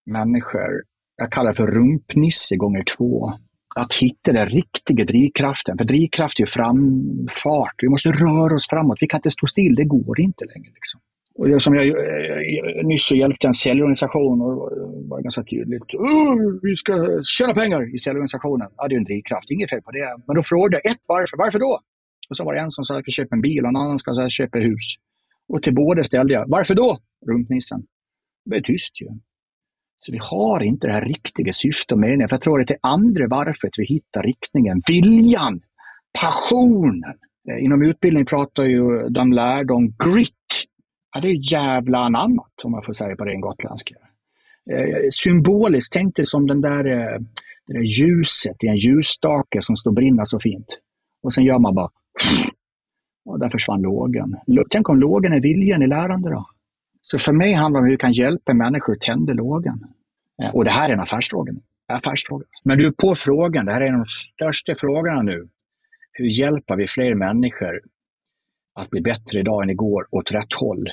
[0.05, 0.83] människor,
[1.15, 3.33] jag kallar det för rumpnisse gånger två,
[3.75, 5.77] att hitta den riktiga drivkraften.
[5.77, 7.75] För drivkraft är ju framfart.
[7.81, 8.97] Vi måste röra oss framåt.
[9.01, 9.75] Vi kan inte stå still.
[9.75, 10.71] Det går inte längre.
[10.73, 11.01] Liksom.
[11.39, 14.69] Och det som jag, jag nyss så hjälpte en säljorganisation och
[15.03, 15.83] det var ganska tydligt.
[16.61, 18.67] vi ska tjäna pengar i säljorganisationen.
[18.77, 20.17] Ja, det är en drivkraft, inget fel på det.
[20.27, 21.37] Men då frågade jag ett varför.
[21.37, 21.79] Varför då?
[22.29, 23.99] Och så var det en som sa att jag köpa en bil och en annan
[23.99, 24.85] som sa köpa hus.
[25.47, 26.99] Och till båda ställde jag, varför då?
[27.27, 27.79] Rumpnissen.
[28.45, 29.07] Det blev tyst ju.
[29.99, 32.29] Så vi har inte det här riktiga syftet och meningen.
[32.29, 35.61] För jag tror att det är andra varför vi hittar riktningen, viljan,
[36.21, 37.13] passionen.
[37.49, 40.58] Eh, inom utbildning pratar ju de lärde om grit.
[41.13, 43.95] Ja, det är jävla anammat, om man får säga på ren gotländska.
[44.71, 47.19] Eh, symboliskt, tänk dig som den där, eh,
[47.67, 50.79] det där ljuset i en ljusstake som står och brinner så fint.
[51.23, 51.89] Och sen gör man bara
[53.25, 54.37] och där försvann lågen.
[54.69, 56.45] Tänk om lågen är viljan i lärande då?
[57.01, 59.87] Så för mig handlar det om hur vi kan hjälpa människor att tända lågan.
[60.41, 61.53] Eh, och det här är en affärsfråga.
[61.87, 62.45] affärsfråga.
[62.63, 65.47] Men du, på frågan, det här är en av de största frågorna nu.
[66.11, 67.81] Hur hjälper vi fler människor
[68.81, 70.89] att bli bättre idag än igår åt rätt håll?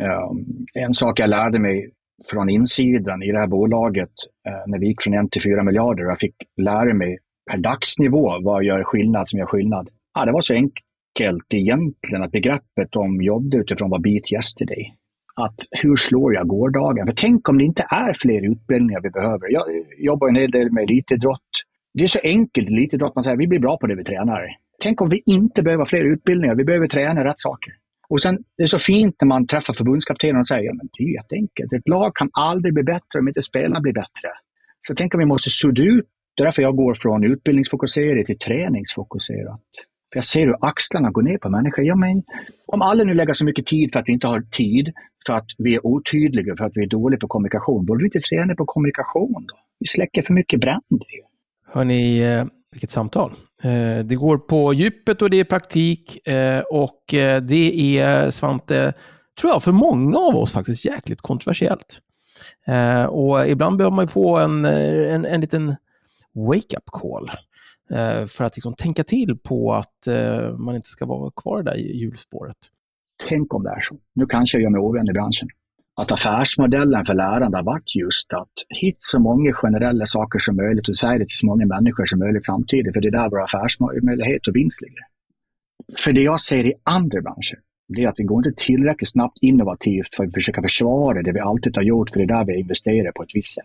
[0.00, 1.90] Ehm, en sak jag lärde mig
[2.30, 4.12] från insidan i det här bolaget
[4.46, 7.18] eh, när vi gick från en till fyra miljarder och jag fick lära mig
[7.50, 9.88] per dagsnivå vad gör skillnad som gör skillnad.
[10.14, 14.94] Ja, det var så enkelt egentligen att begreppet om jobbade utifrån var beat yesterday
[15.34, 17.06] att hur slår jag gårdagen?
[17.06, 19.52] För tänk om det inte är fler utbildningar vi behöver.
[19.52, 19.64] Jag
[19.98, 21.50] jobbar en hel del med elitidrott.
[21.94, 24.48] Det är så enkelt i elitidrott, man säger vi blir bra på det vi tränar.
[24.82, 27.72] Tänk om vi inte behöver fler utbildningar, vi behöver träna rätt saker.
[28.08, 31.14] Och sen, det är så fint när man träffar förbundskaptenen och säger att det är
[31.14, 31.72] jätteenkelt.
[31.72, 34.28] Ett lag kan aldrig bli bättre om inte spelarna blir bättre.
[34.80, 36.06] Så tänk om vi måste sudda ut.
[36.36, 39.60] Det är därför jag går från utbildningsfokuserat till träningsfokuserat.
[40.12, 41.84] För jag ser hur axlarna går ner på människor.
[41.84, 42.22] Ja, men,
[42.66, 44.92] om alla nu lägger så mycket tid för att vi inte har tid,
[45.26, 48.20] för att vi är otydliga, för att vi är dåliga på kommunikation, borde vi inte
[48.20, 49.56] träna på kommunikation då?
[49.78, 51.06] Vi släcker för mycket bränder.
[51.66, 53.32] Hörni, eh, vilket samtal.
[53.62, 58.92] Eh, det går på djupet och det är praktik eh, och eh, det är, Svante,
[59.40, 62.00] tror jag, för många av oss faktiskt jäkligt kontroversiellt.
[63.08, 65.76] Och ibland behöver man få en, en, en liten
[66.34, 67.30] wake-up call
[68.28, 70.08] för att liksom tänka till på att
[70.58, 72.56] man inte ska vara kvar där i hjulspåret.
[73.28, 73.96] Tänk om det är så.
[74.14, 75.48] Nu kanske jag gör mig ovän i branschen
[76.00, 80.88] att affärsmodellen för lärande har varit just att hitta så många generella saker som möjligt
[80.88, 83.42] och säga det till så många människor som möjligt samtidigt, för det är där vår
[83.42, 85.04] affärsmöjlighet och vinst ligger.
[86.04, 89.38] För det jag ser i andra branscher, det är att vi går inte tillräckligt snabbt
[89.40, 92.60] innovativt för att försöka försvara det vi alltid har gjort, för det är där vi
[92.60, 93.64] investerar på ett visst sätt.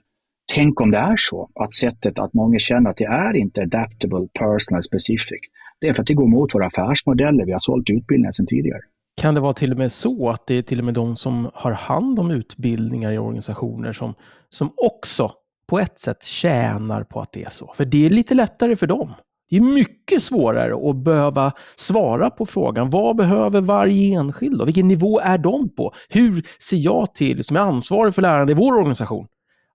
[0.53, 4.27] Tänk om det är så, att sättet att många känner att det är inte adaptable,
[4.39, 5.41] personal, specific.
[5.79, 8.81] Det är för att det går mot våra affärsmodeller vi har sålt utbildningar sedan tidigare.
[9.17, 11.51] Kan det vara till och med så att det är till och med de som
[11.53, 14.13] har hand om utbildningar i organisationer som,
[14.49, 15.31] som också
[15.69, 17.73] på ett sätt tjänar på att det är så?
[17.75, 19.13] För det är lite lättare för dem.
[19.49, 24.61] Det är mycket svårare att behöva svara på frågan, vad behöver varje enskild?
[24.61, 25.93] Och vilken nivå är de på?
[26.09, 29.27] Hur ser jag till, som är ansvarig för lärande i vår organisation,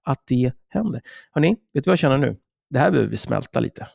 [0.04, 1.00] att det händer?
[1.32, 2.36] Hörrni, vet du vad jag känner nu?
[2.70, 3.86] Det här behöver vi smälta lite.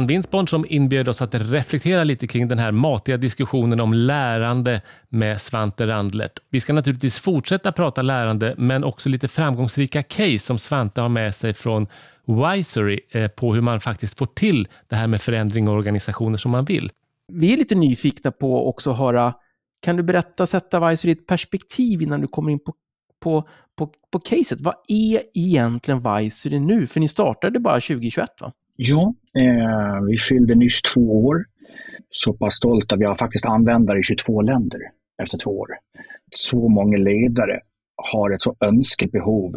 [0.00, 4.82] Ann Winsborn som inbjöd oss att reflektera lite kring den här matiga diskussionen om lärande
[5.08, 6.38] med Svante Randlert.
[6.50, 11.34] Vi ska naturligtvis fortsätta prata lärande, men också lite framgångsrika case som Svante har med
[11.34, 11.86] sig från
[12.26, 16.50] Wisery eh, på hur man faktiskt får till det här med förändring och organisationer som
[16.50, 16.90] man vill.
[17.32, 19.34] Vi är lite nyfikna på också att höra,
[19.82, 22.74] kan du berätta, sätta Wisery i ett perspektiv innan du kommer in på,
[23.22, 24.60] på, på, på caset?
[24.60, 26.86] Vad är egentligen Wisery nu?
[26.86, 28.52] För ni startade bara 2021 va?
[28.82, 31.44] Ja, eh, vi fyllde nyss två år.
[32.10, 32.96] Så pass stolta.
[32.96, 34.80] Vi har faktiskt användare i 22 länder
[35.22, 35.68] efter två år.
[36.34, 37.60] Så många ledare
[38.12, 39.56] har ett så önskebehov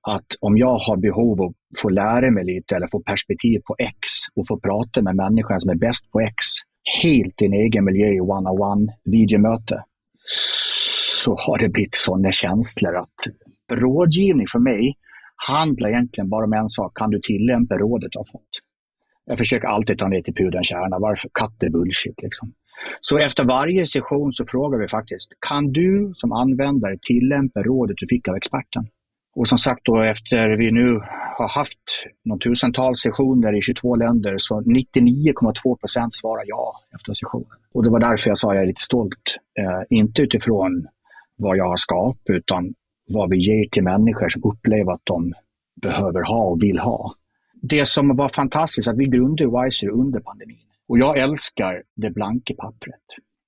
[0.00, 3.76] att om jag har behov av att få lära mig lite eller få perspektiv på
[3.78, 3.96] X
[4.34, 6.36] och få prata med människan som är bäst på X
[7.02, 9.82] helt i en egen miljö i one-on-one videomöte
[11.24, 13.20] så har det blivit sådana känslor att
[13.72, 14.94] rådgivning för mig
[15.36, 16.98] handlar egentligen bara om en sak.
[16.98, 18.48] Kan du tillämpa rådet du har fått?
[19.24, 20.98] Jag försöker alltid ta ner till pudelns kärna.
[20.98, 21.30] Varför?
[21.32, 22.22] Katt är bullshit.
[22.22, 22.52] Liksom.
[23.00, 28.06] Så efter varje session så frågar vi faktiskt, kan du som användare tillämpa rådet du
[28.08, 28.86] fick av experten?
[29.36, 31.00] Och som sagt då efter vi nu
[31.38, 37.58] har haft någon tusental sessioner i 22 länder så 99,2 procent svarar ja efter sessionen.
[37.74, 39.36] Och det var därför jag sa att jag är lite stolt.
[39.58, 40.86] Eh, inte utifrån
[41.38, 42.74] vad jag har skapat utan
[43.14, 45.32] vad vi ger till människor som upplever att de
[45.82, 47.14] behöver ha och vill ha.
[47.62, 50.56] Det som var fantastiskt att vi grundade Wiser under pandemin.
[50.88, 53.04] Och jag älskar det blanka pappret.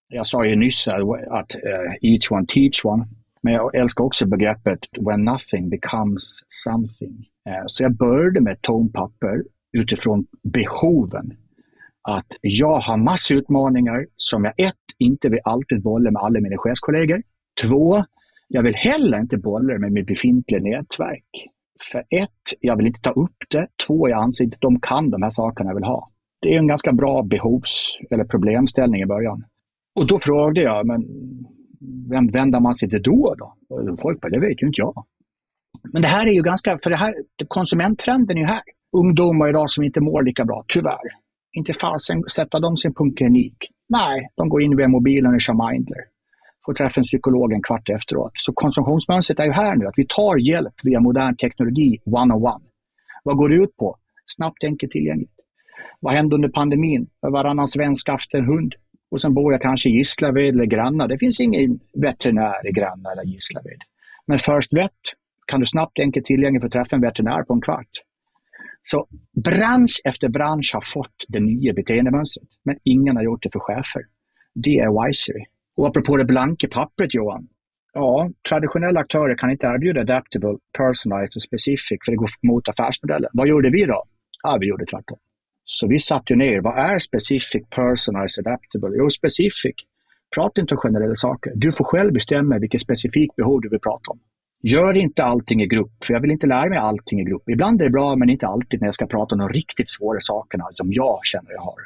[0.09, 3.06] Jag sa ju nyss att uh, each one teach one.
[3.42, 7.26] Men jag älskar också begreppet when nothing becomes something.
[7.48, 9.42] Uh, så jag började med ett tomt papper
[9.72, 11.36] utifrån behoven.
[12.02, 16.56] Att jag har massor utmaningar som jag ett, inte vill alltid bolla med alla mina
[16.59, 17.22] chefskollegor.
[17.62, 18.04] Två,
[18.49, 21.49] jag vill heller inte bolla med mitt befintliga nätverk.
[21.92, 22.30] För ett,
[22.61, 23.66] jag vill inte ta upp det.
[23.86, 26.11] Två, jag anser inte att de kan de här sakerna jag vill ha.
[26.40, 29.44] Det är en ganska bra behovs eller problemställning i början.
[29.94, 31.05] Och då frågade jag, men
[32.11, 33.34] vem vänder man sig till då?
[33.38, 33.57] då?
[33.96, 35.05] folk bara, det vet ju inte jag.
[35.92, 37.14] Men det här är ju ganska, för det här,
[37.49, 38.62] konsumenttrenden är ju här.
[38.96, 41.09] Ungdomar idag som inte mår lika bra, tyvärr.
[41.53, 43.57] Inte fasen sätter de sin på klinik.
[43.88, 46.05] Nej, de går in via mobilen och kör Mindler.
[46.68, 48.32] Får träffa en psykolog en kvart efteråt.
[48.34, 52.64] Så konsumtionsmönstret är ju här nu, att vi tar hjälp via modern teknologi one-on-one.
[53.24, 53.96] Vad går det ut på?
[54.26, 55.32] Snabbt, enkelt, tillgängligt.
[56.00, 57.06] Vad hände under pandemin?
[57.20, 58.74] Varannan svensk haft en hund.
[59.10, 61.06] Och sen bor jag kanske i Gislaved eller Granna.
[61.06, 63.80] Det finns ingen veterinär i Granna eller Gislaved.
[64.26, 65.00] Men First Vet
[65.46, 67.92] kan du snabbt, enkelt, tillgängligt få träffa en veterinär på en kvart.
[68.82, 69.06] Så
[69.44, 74.02] bransch efter bransch har fått det nya beteendemönstret, men ingen har gjort det för chefer.
[74.54, 75.44] Det är Wisery.
[75.78, 77.48] Och apropå det blanka pappret Johan.
[77.92, 83.30] Ja, traditionella aktörer kan inte erbjuda adaptable, personalized och specific för det går mot affärsmodellen.
[83.32, 84.02] Vad gjorde vi då?
[84.42, 85.18] Ja, vi gjorde tvärtom.
[85.64, 88.96] Så vi satte ner, vad är specific, personalized, adaptable?
[88.98, 89.74] Jo, specific.
[90.34, 91.52] Prata inte om generella saker.
[91.54, 94.18] Du får själv bestämma vilket specifikt behov du vill prata om.
[94.62, 97.48] Gör inte allting i grupp, för jag vill inte lära mig allting i grupp.
[97.48, 100.20] Ibland är det bra, men inte alltid när jag ska prata om de riktigt svåra
[100.20, 101.80] sakerna som jag känner jag har.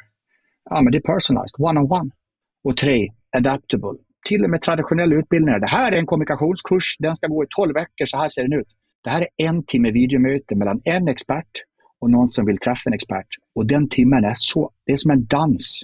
[0.69, 1.91] Ja, men det är personalized, one-on-one.
[1.91, 2.11] On one.
[2.63, 3.99] Och tre, adaptable.
[4.29, 5.59] Till och med traditionella utbildningar.
[5.59, 8.59] Det här är en kommunikationskurs, den ska gå i 12 veckor, så här ser den
[8.59, 8.67] ut.
[9.03, 11.51] Det här är en timme videomöte mellan en expert
[11.99, 13.27] och någon som vill träffa en expert.
[13.55, 15.83] Och den timmen är så, det är som en dans.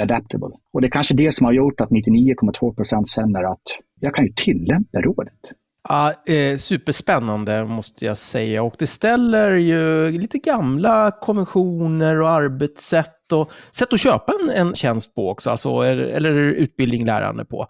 [0.00, 0.48] Adaptable.
[0.72, 3.62] Och det är kanske det som har gjort att 99,2 procent känner att
[4.00, 5.40] jag kan ju tillämpa rådet.
[5.88, 8.62] Ja, eh, superspännande måste jag säga.
[8.62, 14.74] Och det ställer ju lite gamla konventioner och arbetssätt och sätt att köpa en, en
[14.74, 17.66] tjänst på också, alltså, eller, utbildning, lärande på.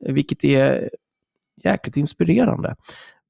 [0.00, 0.90] Vilket är
[1.64, 2.76] jäkligt inspirerande.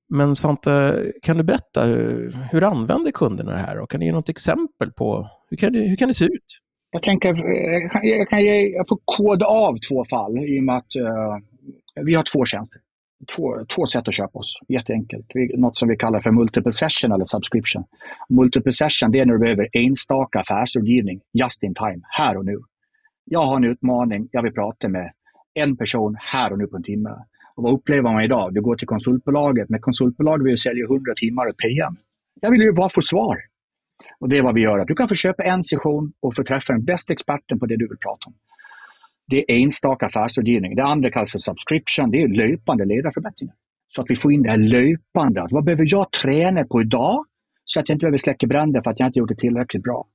[0.08, 3.78] Men Svante, kan du berätta hur, hur använder kunderna det här?
[3.78, 6.58] Och kan du ge något exempel på hur kan det, hur kan det se ut?
[6.90, 7.28] Jag tänker,
[7.82, 10.96] jag kan, jag kan ge, jag får koda av två fall i och med att
[10.96, 12.80] uh, vi har två tjänster
[13.36, 14.58] två, två sätt att köpa oss.
[14.68, 15.26] Jätteenkelt.
[15.56, 17.84] Något som vi kallar för multiple session eller subscription.
[18.28, 22.58] Multiple session det är när du behöver enstaka affärsrådgivning just in time, här och nu.
[23.24, 25.12] Jag har en utmaning, jag vill prata med
[25.54, 27.10] en person här och nu på en timme.
[27.54, 28.54] Och vad upplever man idag?
[28.54, 31.96] Du går till konsultbolaget, men konsultbolaget vill sälja 100 timmar ett PM.
[32.40, 33.38] Jag vill ju bara få svar.
[34.20, 34.84] Och Det är vad vi gör.
[34.84, 37.88] Du kan få köpa en session och få träffa den bästa experten på det du
[37.88, 38.34] vill prata om.
[39.28, 40.76] Det är enstaka affärsrådgivning.
[40.76, 42.10] Det andra kallas för subscription.
[42.10, 43.54] Det är löpande ledarförbättringar.
[43.94, 45.46] Så att vi får in det här löpande.
[45.50, 47.24] Vad behöver jag träna på idag
[47.64, 50.06] så att jag inte behöver släcka bränder för att jag inte gjort det tillräckligt bra?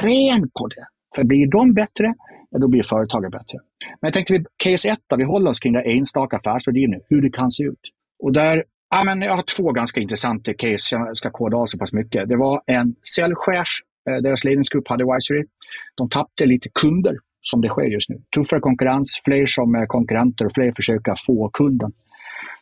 [0.00, 0.86] Trän på det!
[1.14, 2.14] För blir de bättre,
[2.50, 3.58] ja, då blir företaget bättre.
[4.00, 7.30] Men jag tänkte vi case 1, vi håller oss kring det enstaka affärsrådgivning, hur det
[7.30, 7.80] kan se ut.
[8.22, 11.78] Och där, ja, men jag har två ganska intressanta case, jag ska koda av så
[11.78, 12.28] pass mycket.
[12.28, 13.68] Det var en säljchef,
[14.10, 15.44] eh, deras ledningsgrupp hade Wisery.
[15.94, 17.16] De tappade lite kunder
[17.50, 18.16] som det sker just nu.
[18.34, 21.92] Tuffare konkurrens, fler som är konkurrenter och fler försöker få kunden.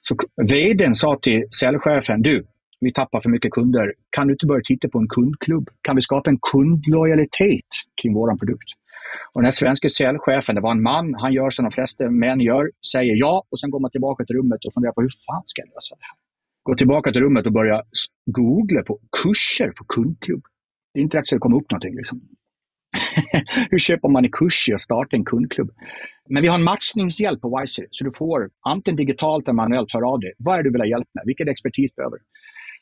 [0.00, 0.16] Så
[0.50, 2.44] vdn sa till säljchefen, du,
[2.80, 3.92] vi tappar för mycket kunder.
[4.10, 5.68] Kan du inte börja titta på en kundklubb?
[5.82, 7.70] Kan vi skapa en kundlojalitet
[8.02, 8.70] kring vår produkt?
[9.32, 12.40] Och den här svenska säljchefen, det var en man, han gör som de flesta män
[12.40, 15.42] gör, säger ja och sen går man tillbaka till rummet och funderar på hur fan
[15.46, 16.16] ska jag lösa det här?
[16.62, 17.82] Går tillbaka till rummet och börjar
[18.26, 20.42] googla på kurser för kundklubb.
[20.94, 21.96] Det är inte rätt så det kommer upp någonting.
[21.96, 22.20] Liksom.
[23.70, 25.70] Hur köper man en kurs i att starta en kundklubb?
[26.28, 30.08] Men vi har en matchningshjälp på Wiser, så du får antingen digitalt eller manuellt höra
[30.08, 30.32] av dig.
[30.38, 31.22] Vad är det du vill ha hjälp med?
[31.26, 32.22] Vilken expertis behöver du?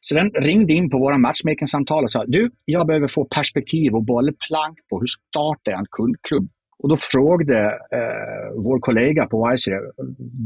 [0.01, 4.05] Så den ringde in på våra matchmaking-samtal och sa, du, jag behöver få perspektiv och
[4.05, 6.49] bollplank på hur startar jag en kundklubb?
[6.79, 9.81] Och då frågade eh, vår kollega på Wiser,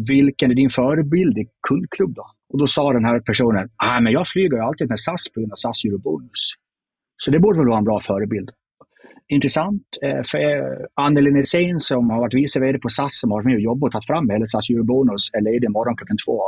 [0.09, 2.27] vilken är din förebild i kundklubb då?
[2.53, 5.53] Och då sa den här personen, ah, men jag flyger alltid med SAS på grund
[5.53, 6.55] av SAS Eurobonus.
[7.17, 8.51] Så det borde väl vara en bra förebild
[9.29, 9.83] intressant.
[10.03, 13.47] Eh, för eh, Anneli Nässén som har varit vice VD på SAS som har varit
[13.47, 16.41] med och jobbat och tagit fram hela SAS Eurobonus är ledig imorgon klockan två.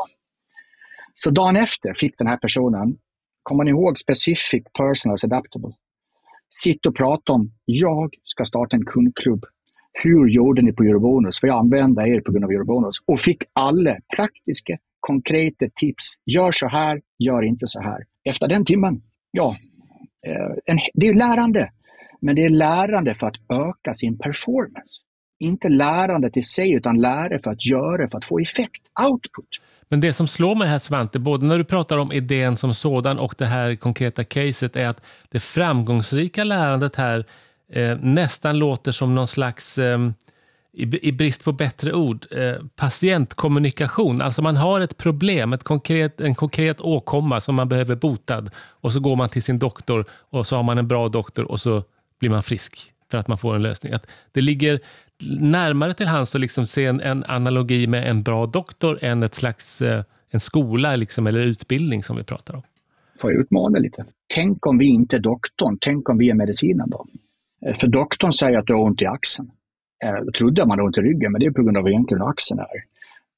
[1.14, 2.96] Så dagen efter fick den här personen,
[3.42, 5.70] kommer ni ihåg Specific Personals Adaptable?
[6.50, 9.44] Sitt och prata om, jag ska starta en kundklubb.
[9.92, 11.40] Hur gjorde ni på Eurobonus?
[11.40, 12.96] För jag använde er på grund av Eurobonus.
[13.06, 16.14] Och fick alla praktiska, konkreta tips.
[16.24, 18.04] Gör så här, gör inte så här.
[18.24, 19.56] Efter den timmen, ja,
[20.26, 21.70] eh, en, det är lärande.
[22.20, 25.02] Men det är lärande för att öka sin performance.
[25.38, 29.48] Inte lärandet i sig, utan lära för att göra, för att få effekt, output.
[29.88, 33.18] Men det som slår mig här Svante, både när du pratar om idén som sådan
[33.18, 37.24] och det här konkreta caset, är att det framgångsrika lärandet här
[37.72, 39.98] eh, nästan låter som någon slags eh,
[40.72, 44.22] i, i brist på bättre ord, eh, patientkommunikation.
[44.22, 48.50] Alltså man har ett problem, ett konkret, en konkret åkomma som man behöver botad
[48.80, 51.60] och så går man till sin doktor och så har man en bra doktor och
[51.60, 51.82] så
[52.18, 53.92] blir man frisk för att man får en lösning.
[53.92, 54.80] Att det ligger
[55.40, 59.34] närmare till hands att liksom se en, en, analogi med en bra doktor än ett
[59.34, 62.62] slags eh, en skola liksom, eller utbildning som vi pratar om.
[63.20, 64.04] Får jag utmana lite?
[64.34, 67.06] Tänk om vi inte är doktorn, tänk om vi är medicinen då?
[67.66, 69.50] Eh, för doktorn säger att du har ont i axeln.
[70.04, 72.60] Eh, då trodde man ont i ryggen, men det är på grund av egentligen axeln
[72.60, 72.84] är.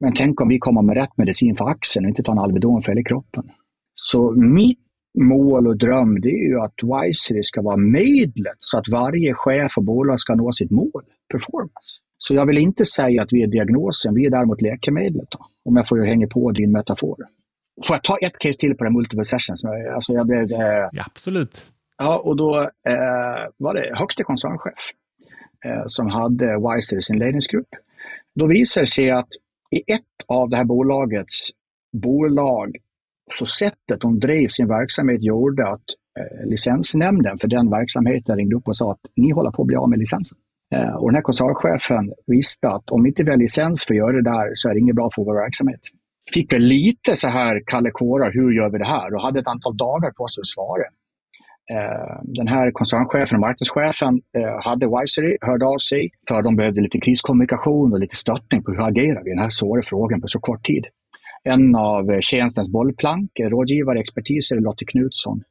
[0.01, 2.83] Men tänk om vi kommer med rätt medicin för axeln och inte tar en Alvedon
[2.83, 3.51] för hela kroppen.
[3.95, 4.88] Så mitt
[5.19, 9.73] mål och dröm det är ju att Wisery ska vara medlet så att varje chef
[9.77, 11.03] och bolag ska nå sitt mål,
[11.33, 12.01] performance.
[12.19, 15.29] Så jag vill inte säga att vi är diagnosen, vi är däremot läkemedlet.
[15.31, 17.17] Då, om jag får hänga på din metafor.
[17.87, 19.65] Får jag ta ett case till på den multiple sessions?
[19.95, 21.71] Alltså jag blev, eh, ja, absolut.
[21.99, 24.93] Ja, och då eh, var det högste koncernchef
[25.65, 27.69] eh, som hade Wiser i sin ledningsgrupp.
[28.35, 29.29] Då visade det sig att
[29.71, 31.51] i ett av det här bolagets
[31.93, 32.77] bolag,
[33.31, 38.69] så sättet de drev sin verksamhet gjorde att eh, licensnämnden för den verksamheten ringde upp
[38.69, 40.39] och sa att ni håller på att bli av med licensen.
[40.75, 44.13] Eh, och den här koncernchefen visste att om inte vi har licens för att göra
[44.13, 45.81] det där så är det inget bra för vår verksamhet.
[46.35, 49.15] Fick väl lite så här kalle kårar, hur gör vi det här?
[49.15, 50.87] Och hade ett antal dagar på sig att svara.
[51.71, 56.81] Eh, den här koncernchefen och marknadschefen eh, hade Wisery, hörde av sig för de behövde
[56.81, 60.29] lite kriskommunikation och lite stöttning på hur agerar vi i den här svåra frågan på
[60.29, 60.87] så kort tid.
[61.49, 65.43] En av tjänstens bollplank, rådgivare, expertis, är Lotte Knutsson.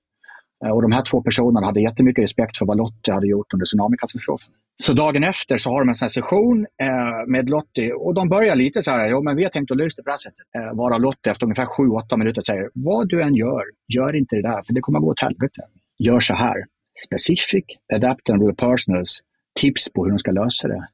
[0.66, 3.66] Eh, och de här två personerna hade jättemycket respekt för vad Lotte hade gjort under
[3.66, 4.50] tsunamikatastrofen.
[4.84, 8.56] Så dagen efter så har de en sån session eh, med Lotte och de börjar
[8.56, 10.46] lite så här, jo, men vi har tänkt att lösa det på det här sättet.
[10.56, 13.64] Eh, varav Lotte efter ungefär 7-8 minuter säger, vad du än gör,
[13.96, 15.62] gör inte det där för det kommer att gå åt helvete.
[16.00, 16.58] Gör så här.
[17.06, 19.20] Specific, adapt and personals,
[19.60, 20.88] tips på hur de ska lösa det.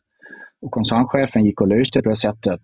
[0.61, 2.61] Och koncernchefen gick och löste det på det sättet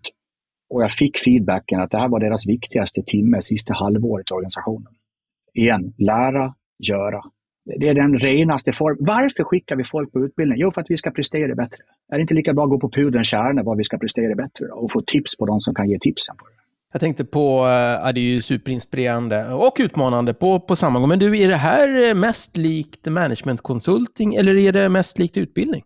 [0.70, 4.92] och jag fick feedbacken att det här var deras viktigaste timme sista halvåret i organisationen.
[5.54, 7.22] Igen, lära, göra.
[7.64, 8.98] Det är den renaste formen.
[9.00, 10.58] Varför skickar vi folk på utbildning?
[10.58, 11.78] Jo, för att vi ska prestera bättre.
[12.12, 14.66] Är det inte lika bra att gå på pudelns kärna vad vi ska prestera bättre
[14.66, 14.74] då?
[14.74, 16.52] och få tips på de som kan ge tipsen på det?
[16.92, 21.08] Jag tänkte på, eh, ja, det är ju superinspirerande och utmanande på, på samma gång.
[21.08, 25.82] Men du, är det här mest likt management consulting eller är det mest likt utbildning?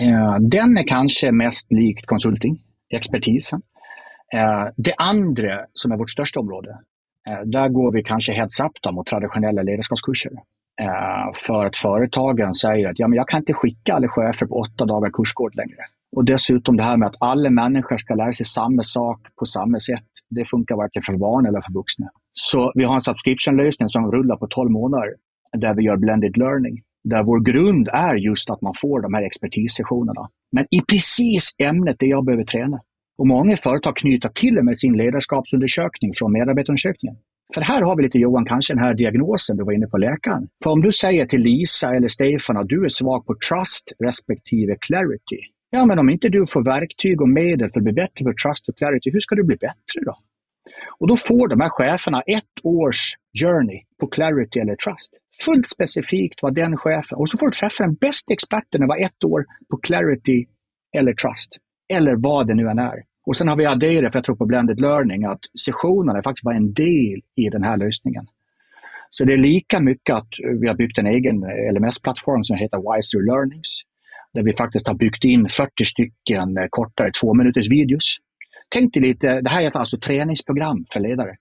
[0.00, 2.62] Eh, den är kanske mest likt consulting,
[2.94, 3.62] expertisen.
[4.34, 6.70] Eh, det andra, som är vårt största område,
[7.28, 10.32] eh, där går vi kanske heads up mot traditionella ledarskapskurser.
[10.80, 14.54] Eh, för att företagen säger att ja, men jag kan inte skicka alla chefer på
[14.54, 15.82] åtta dagar kursgård längre.
[16.16, 19.78] Och dessutom det här med att alla människor ska lära sig samma sak på samma
[19.78, 20.08] sätt.
[20.30, 22.08] Det funkar varken för barn eller för vuxna.
[22.32, 25.14] Så vi har en subscription-lösning som rullar på 12 månader
[25.52, 26.82] där vi gör blended learning.
[27.04, 30.28] Där vår grund är just att man får de här expertissessionerna.
[30.52, 32.80] Men i precis ämnet det jag behöver träna.
[33.18, 37.16] Och många företag knyter till och med sin ledarskapsundersökning från medarbetarundersökningen.
[37.54, 40.48] För här har vi lite Johan, kanske den här diagnosen du var inne på läkaren.
[40.64, 44.76] För om du säger till Lisa eller Stefan att du är svag på trust respektive
[44.80, 45.40] clarity,
[45.70, 48.68] Ja, men om inte du får verktyg och medel för att bli bättre på Trust
[48.68, 50.16] och Clarity, hur ska du bli bättre då?
[50.98, 55.12] Och då får de här cheferna ett års journey på Clarity eller Trust.
[55.44, 59.24] Fullt specifikt vad den chefen, och så får du träffa den bästa experten över ett
[59.24, 60.46] år på Clarity
[60.96, 61.50] eller Trust.
[61.88, 63.07] Eller vad det nu än är.
[63.28, 66.44] Och sen har vi adderat, för jag tror på blended learning, att sessionerna är faktiskt
[66.44, 68.26] bara en del i den här lösningen.
[69.10, 70.28] Så det är lika mycket att
[70.60, 73.80] vi har byggt en egen LMS-plattform som heter Wiser Learnings
[74.34, 78.16] där vi faktiskt har byggt in 40 stycken eh, kortare två minuters videos.
[78.68, 81.36] Tänk dig lite, det här är alltså träningsprogram för ledare.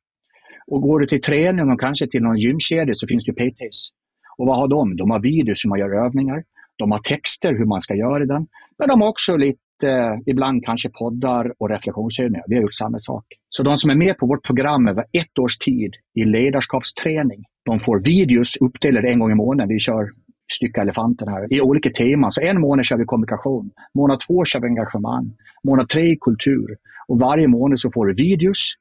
[0.68, 3.90] Och går du till träning och kanske till någon gymkedja så finns det PTs.
[4.38, 4.96] Och vad har de?
[4.96, 6.44] De har videos hur man gör övningar.
[6.76, 8.48] De har texter hur man ska göra den.
[8.78, 12.45] Men de har också lite, eh, ibland kanske poddar och reflektionsövningar.
[12.47, 13.25] Vi har gjort samma sak.
[13.49, 17.80] Så de som är med på vårt program över ett års tid i ledarskapsträning, de
[17.80, 19.69] får videos uppdelade en gång i månaden.
[19.69, 20.11] Vi kör
[20.51, 22.32] stycka elefanten här, i olika teman.
[22.32, 26.78] Så en månad kör vi kommunikation, månad två kör vi engagemang, månad tre kultur.
[27.07, 28.73] Och varje månad så får du videos,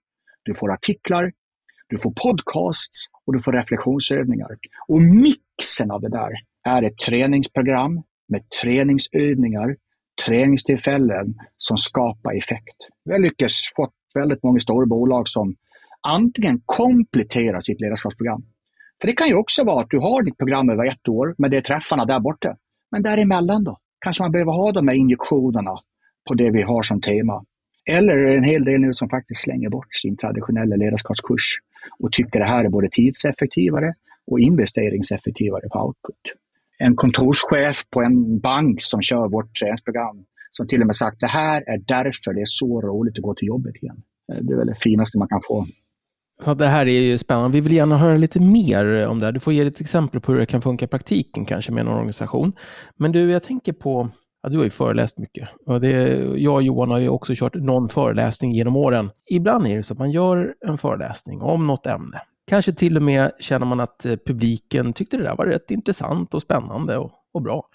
[0.42, 1.32] du får artiklar,
[1.88, 4.48] du får podcasts och du får reflektionsövningar.
[4.88, 6.30] Och mixen av det där
[6.64, 9.76] är ett träningsprogram med träningsövningar,
[10.24, 12.76] träningstillfällen som skapar effekt.
[13.04, 15.54] Vi har lyckats få väldigt många stora bolag som
[16.02, 18.42] antingen kompletterar sitt ledarskapsprogram
[19.00, 21.50] för det kan ju också vara att du har ditt program över ett år, men
[21.50, 22.56] det är träffarna där borta.
[22.90, 23.78] Men däremellan då?
[23.98, 25.78] Kanske man behöver ha de här injektionerna
[26.28, 27.44] på det vi har som tema.
[27.90, 31.58] Eller en hel del nu som faktiskt slänger bort sin traditionella ledarskapskurs
[31.98, 33.94] och tycker det här är både tidseffektivare
[34.26, 36.22] och investeringseffektivare på output.
[36.78, 40.24] En kontorschef på en bank som kör vårt träningsprogram
[40.56, 43.34] som till och med sagt det här är därför det är så roligt att gå
[43.34, 44.02] till jobbet igen.
[44.32, 45.66] Eh, det är väl det finaste man kan få.
[46.44, 47.54] Så det här är ju spännande.
[47.54, 49.32] Vi vill gärna höra lite mer om det här.
[49.32, 51.88] Du får ge ett exempel på hur det kan funka i praktiken kanske med en
[51.88, 52.52] organisation.
[52.96, 54.08] Men du, jag tänker på,
[54.42, 55.48] ja, du har ju föreläst mycket.
[55.66, 55.90] Och det,
[56.36, 59.10] jag och Johan har ju också kört någon föreläsning genom åren.
[59.30, 62.20] Ibland är det så att man gör en föreläsning om något ämne.
[62.46, 66.34] Kanske till och med känner man att eh, publiken tyckte det där var rätt intressant
[66.34, 67.68] och spännande och, och bra.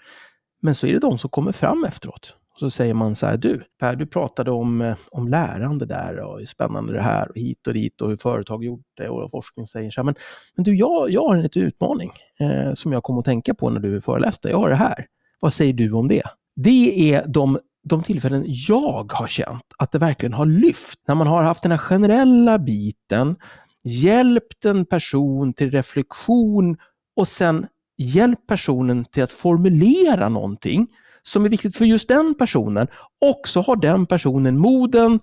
[0.62, 2.34] Men så är det de som kommer fram efteråt.
[2.52, 6.18] Och så säger man så här, du Per, du pratade om, eh, om lärande där
[6.18, 9.30] och hur spännande det här och hit och dit och hur företag gjort det och
[9.30, 10.04] forskning säger så här.
[10.04, 10.14] Men,
[10.56, 12.10] men du, jag, jag har en liten utmaning
[12.40, 14.48] eh, som jag kom att tänka på när du föreläste.
[14.48, 15.06] Jag har det här.
[15.40, 16.22] Vad säger du om det?
[16.56, 21.00] Det är de de tillfällen jag har känt att det verkligen har lyft.
[21.08, 23.36] När man har haft den här generella biten,
[23.84, 26.76] hjälpt en person till reflektion
[27.16, 27.66] och sen
[27.98, 30.86] hjälpt personen till att formulera någonting
[31.22, 32.86] som är viktigt för just den personen.
[33.20, 35.20] Och så har den personen moden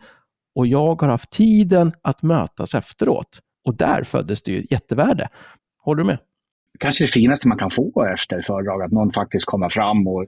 [0.55, 3.39] och jag har haft tiden att mötas efteråt.
[3.66, 5.30] Och där föddes det ju jättevärde.
[5.84, 6.18] Håller du med?
[6.80, 10.26] Kanske det finaste man kan få efter föredrag, att någon faktiskt kommer fram och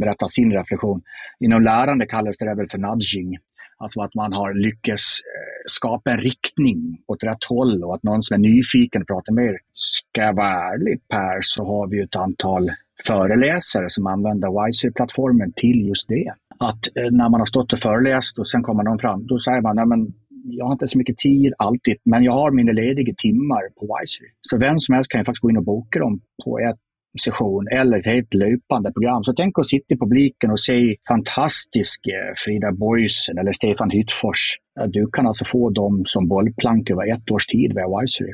[0.00, 1.02] berättar sin reflektion.
[1.40, 3.36] Inom lärande kallas det väl för nudging.
[3.76, 8.22] Alltså att man har lyckats eh, skapa en riktning åt rätt håll och att någon
[8.22, 9.58] som är nyfiken pratar med er.
[9.72, 12.70] Ska jag vara ärlig Per, så har vi ett antal
[13.06, 16.32] föreläsare som använder Wiser-plattformen till just det.
[16.58, 19.60] Att eh, när man har stått och föreläst och sen kommer någon fram, då säger
[19.60, 20.12] man, men
[20.44, 24.26] jag har inte så mycket tid alltid, men jag har mina lediga timmar på Wiser.
[24.40, 26.78] Så vem som helst kan ju faktiskt gå in och boka dem på ett
[27.20, 29.24] session eller ett helt löpande program.
[29.24, 34.56] Så tänk att sitta i publiken och se fantastiska eh, Frida Boysen eller Stefan Hyttfors.
[34.80, 38.32] Eh, du kan alltså få dem som bollplank över ett års tid via Wisery.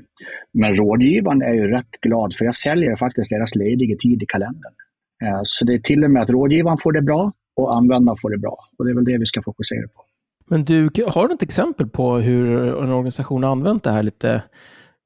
[0.53, 4.72] Men rådgivaren är ju rätt glad för jag säljer faktiskt deras lediga tid i kalendern.
[5.24, 8.31] Eh, så det är till och med att rådgivaren får det bra och användaren får
[8.31, 8.59] det bra.
[8.78, 10.05] Och det är väl det vi ska fokusera på.
[10.51, 14.43] Men du, har du ett exempel på hur en organisation har använt det här lite,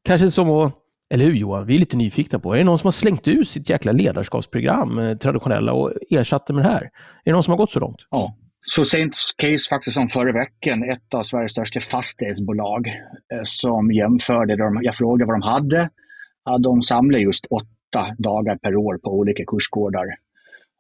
[0.05, 0.73] kanske som att
[1.11, 1.67] eller hur Johan?
[1.67, 4.99] Vi är lite nyfikna på, är det någon som har slängt ut sitt jäkla ledarskapsprogram,
[4.99, 6.83] eh, traditionella, och ersatt det med det här?
[6.83, 6.91] Är
[7.25, 8.07] det någon som har gått så långt?
[8.11, 8.37] Ja.
[8.67, 12.89] Så sent case faktiskt som förra veckan, ett av Sveriges största fastighetsbolag
[13.33, 15.91] eh, som jämförde, de, jag frågade vad de hade.
[16.45, 20.07] Ja, de samlar just åtta dagar per år på olika kursgårdar.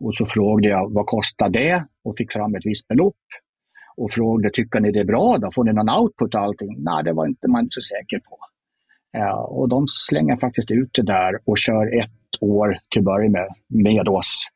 [0.00, 3.16] Och så frågade jag vad kostar det och fick fram ett visst belopp.
[3.96, 5.50] Och frågade, tycker ni det är bra då?
[5.50, 6.74] Får ni någon output och allting?
[6.78, 8.38] Nej, det var inte man inte så säker på.
[9.46, 12.10] Och de slänger faktiskt ut det där och kör ett
[12.40, 14.46] år till att börja med, med oss.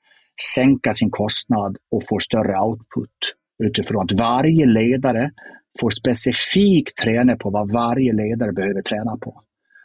[0.54, 5.30] Sänka sin kostnad och få större output utifrån att varje ledare
[5.80, 9.42] får specifikt träna på vad varje ledare behöver träna på.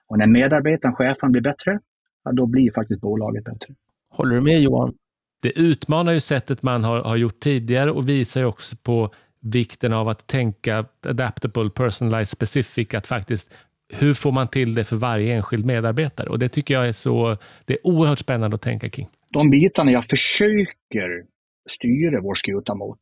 [0.08, 1.80] Och när medarbetaren, chefen blir bättre,
[2.24, 3.76] ja, då blir faktiskt bolaget bättre.
[4.10, 4.94] Håller du med Johan?
[5.42, 9.94] Det utmanar ju sättet man har, har gjort tidigare och visar ju också på vikten
[9.94, 13.58] av att tänka adaptable, personalized, specific, att faktiskt
[13.94, 16.30] hur får man till det för varje enskild medarbetare?
[16.30, 19.08] Och Det tycker jag är så, det är oerhört spännande att tänka kring.
[19.30, 21.24] De bitarna jag försöker
[21.70, 23.00] styra vår skuta mot.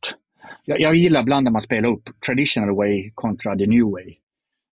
[0.64, 4.14] Jag, jag gillar ibland när man spelar upp traditional way kontra the new way.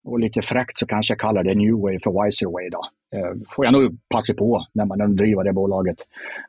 [0.04, 2.68] Och lite fräckt så kanske jag kallar det new way för wiser way.
[2.68, 2.82] Då.
[3.16, 5.96] Eh, får jag nog passa på när man driver det bolaget.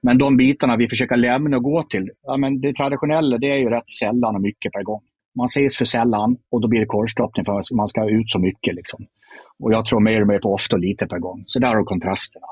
[0.01, 3.57] Men de bitarna vi försöker lämna och gå till, ja, men det traditionella det är
[3.57, 5.01] ju rätt sällan och mycket per gång.
[5.35, 8.39] Man ses för sällan och då blir det korvstoppning för att man ska ut så
[8.39, 8.75] mycket.
[8.75, 9.05] Liksom.
[9.61, 11.43] Och jag tror mer och mer på ofta och lite per gång.
[11.47, 12.47] Så där har du kontrasterna.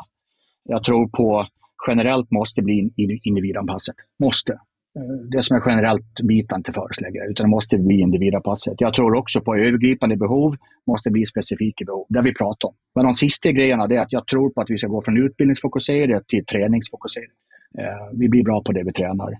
[0.64, 1.48] Jag tror på
[1.88, 2.92] generellt måste bli
[3.24, 3.96] individanpassat.
[4.20, 4.54] Måste.
[4.96, 8.76] Eh, det som är generellt bitar inte föreslägga, utan det måste bli individanpassat.
[8.78, 10.56] Jag tror också på övergripande behov,
[10.88, 12.06] måste bli specifika behov.
[12.10, 12.76] Det vi pratar om.
[12.96, 16.28] Men de sista grejerna är att jag tror på att vi ska gå från utbildningsfokuserat
[16.28, 17.38] till träningsfokuserat.
[17.78, 19.34] Eh, vi blir bra på det vi tränar.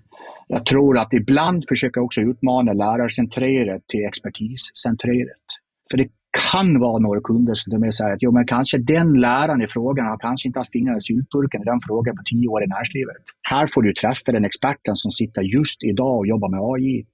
[0.48, 5.46] Jag tror att ibland försöka också utmana lärarcentrerat till expertiscentrerat.
[5.90, 9.20] För det kan vara några kunder som till och säger att jo, men kanske den
[9.20, 12.48] läraren i frågan har kanske inte haft fingrarna i syltburken i den frågan på tio
[12.48, 13.22] år i näringslivet.
[13.42, 17.06] Här får du träffa den experten som sitter just idag och jobbar med AI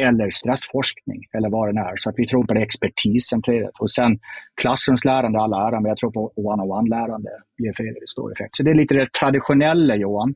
[0.00, 1.96] eller stressforskning eller vad det är.
[1.96, 3.70] Så att vi tror på det expertiscentrerat.
[3.78, 4.18] Och sen
[4.60, 8.56] klassrumslärande all ära, men jag tror på one-on-one-lärande ger stor effekt.
[8.56, 10.34] Så det är lite det traditionella Johan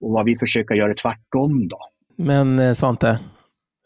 [0.00, 1.78] och vad vi försöker göra tvärtom då.
[2.16, 3.18] Men eh, Svante,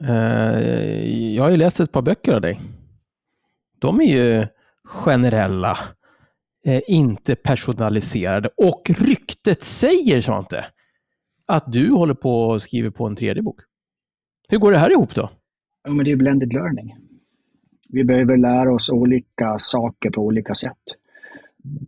[0.05, 2.59] eh, jag har ju läst ett par böcker av dig
[3.83, 4.47] de är ju
[4.85, 5.79] generella,
[6.67, 8.49] eh, inte personaliserade.
[8.57, 10.65] Och ryktet säger, Svante,
[11.47, 13.61] att du håller på och skriver på en tredje bok.
[14.49, 15.31] Hur går det här ihop då?
[15.85, 16.97] Ja, men det är blended learning.
[17.89, 20.83] Vi behöver lära oss olika saker på olika sätt.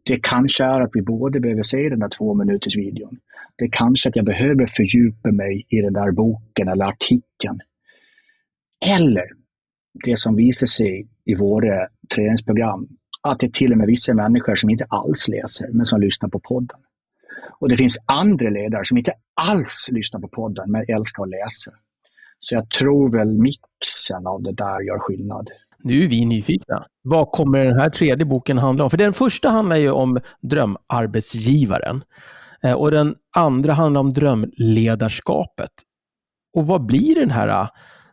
[0.02, 3.18] Det kanske är att vi både behöver se den där två minuters videon.
[3.56, 7.60] Det kanske att jag behöver fördjupa mig i den där boken eller artikeln.
[8.86, 9.43] Eller
[10.04, 12.88] det som visar sig i våra träningsprogram,
[13.22, 16.28] att det är till och med vissa människor som inte alls läser, men som lyssnar
[16.28, 16.78] på podden.
[17.60, 21.70] Och det finns andra ledare som inte alls lyssnar på podden, men älskar att läsa.
[22.40, 25.48] Så jag tror väl mixen av det där gör skillnad.
[25.82, 26.86] Nu är vi nyfikna.
[27.02, 28.90] Vad kommer den här tredje boken handla om?
[28.90, 32.04] För den första handlar ju om drömarbetsgivaren.
[32.62, 35.70] Eh, och den andra handlar om drömledarskapet.
[36.56, 37.68] Och vad blir den här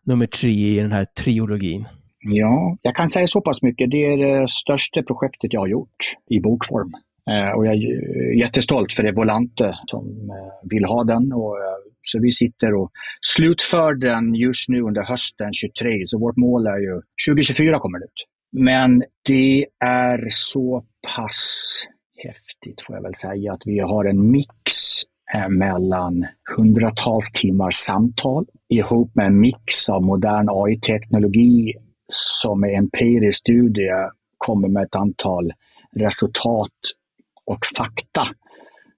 [0.05, 1.85] nummer tre i den här triologin?
[2.23, 3.91] Ja, jag kan säga så pass mycket.
[3.91, 6.93] Det är det största projektet jag har gjort i bokform.
[7.29, 11.33] Eh, och jag är jättestolt för det är Volante som eh, vill ha den.
[11.33, 12.91] Och, eh, så vi sitter och
[13.21, 16.07] slutför den just nu under hösten 23.
[16.07, 18.25] Så vårt mål är ju 2024 kommer det ut.
[18.51, 20.83] Men det är så
[21.15, 21.67] pass
[22.23, 24.73] häftigt får jag väl säga att vi har en mix
[25.33, 26.25] Eh, mellan
[26.57, 31.73] hundratals timmars samtal ihop med en mix av modern AI-teknologi
[32.11, 33.91] som är empirisk studie
[34.37, 35.51] kommer med ett antal
[35.95, 36.79] resultat
[37.45, 38.27] och fakta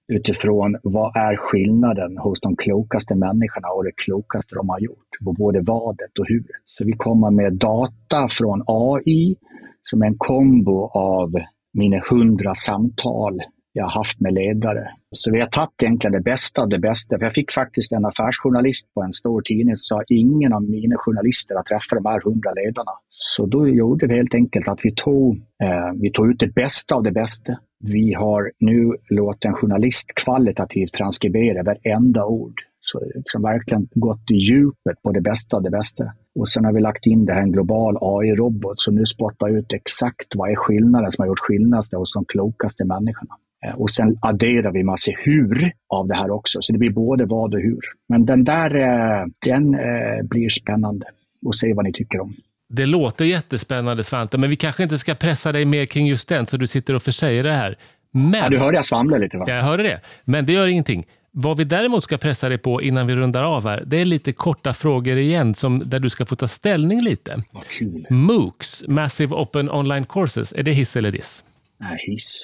[0.08, 5.32] utifrån vad är skillnaden hos de klokaste människorna och det klokaste de har gjort på
[5.32, 6.46] både vadet och hur.
[6.64, 9.36] Så vi kommer med data från AI
[9.82, 11.30] som är en kombo av
[11.72, 13.40] mina hundra samtal
[13.76, 14.88] jag har haft med ledare.
[15.12, 17.18] Så vi har tagit egentligen det bästa av det bästa.
[17.18, 20.96] För jag fick faktiskt en affärsjournalist på en stor tidning som sa ingen av mina
[20.96, 22.92] journalister har träffat de här hundra ledarna.
[23.10, 26.94] Så då gjorde vi helt enkelt att vi tog, eh, vi tog ut det bästa
[26.94, 27.58] av det bästa.
[27.80, 32.54] Vi har nu låtit en journalist kvalitativt transkribera varenda ord.
[32.80, 36.12] Så liksom verkligen gått i djupet på det bästa av det bästa.
[36.34, 39.72] Och sen har vi lagt in det här en global AI-robot som nu spottar ut
[39.72, 43.34] exakt vad är skillnaden som har gjort skillnad hos de klokaste människorna.
[43.64, 47.24] Eh, och sen adderar vi massa hur av det här också, så det blir både
[47.24, 47.80] vad och hur.
[48.08, 51.06] Men den där, eh, den eh, blir spännande
[51.46, 52.34] och se vad ni tycker om.
[52.68, 56.46] Det låter jättespännande Svante, men vi kanske inte ska pressa dig mer kring just den,
[56.46, 57.76] så du sitter och försäger det här.
[58.12, 58.34] Men...
[58.34, 59.44] Ja, du hörde jag svamla lite va?
[59.48, 61.06] Jag hörde det, men det gör ingenting.
[61.30, 64.32] Vad vi däremot ska pressa dig på innan vi rundar av här, det är lite
[64.32, 67.42] korta frågor igen, som, där du ska få ta ställning lite.
[67.52, 68.06] Vad kul.
[68.10, 71.44] MOOCs, Massive Open Online Courses, är det hiss eller diss?
[71.80, 72.40] Nej, hiss.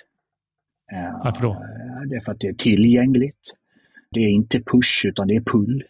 [1.25, 1.65] Varför då?
[2.07, 3.55] Det är för att det är tillgängligt.
[4.11, 5.85] Det är inte push utan det är pull.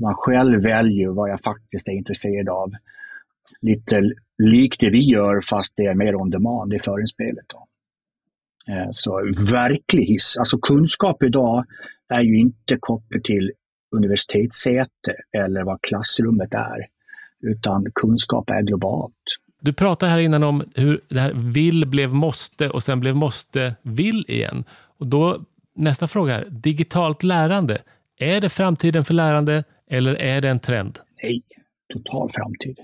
[0.00, 2.72] Man själv väljer vad jag faktiskt är intresserad av.
[3.60, 7.44] Lite likt det vi gör fast det är mer on demand, det är förinspelet.
[7.48, 7.66] Då.
[8.72, 9.10] Eh, så
[9.52, 10.36] verklig hiss.
[10.38, 11.64] Alltså kunskap idag
[12.08, 13.52] är ju inte kopplat till
[13.96, 16.86] universitetssäte eller vad klassrummet är.
[17.40, 19.22] Utan kunskap är globalt.
[19.62, 23.74] Du pratade här innan om hur det här vill blev måste och sen blev måste
[23.82, 24.64] vill igen.
[24.98, 25.38] Och då,
[25.76, 27.78] nästa fråga är, digitalt lärande.
[28.18, 30.98] Är det framtiden för lärande eller är det en trend?
[31.22, 31.42] Nej,
[31.94, 32.78] total framtid.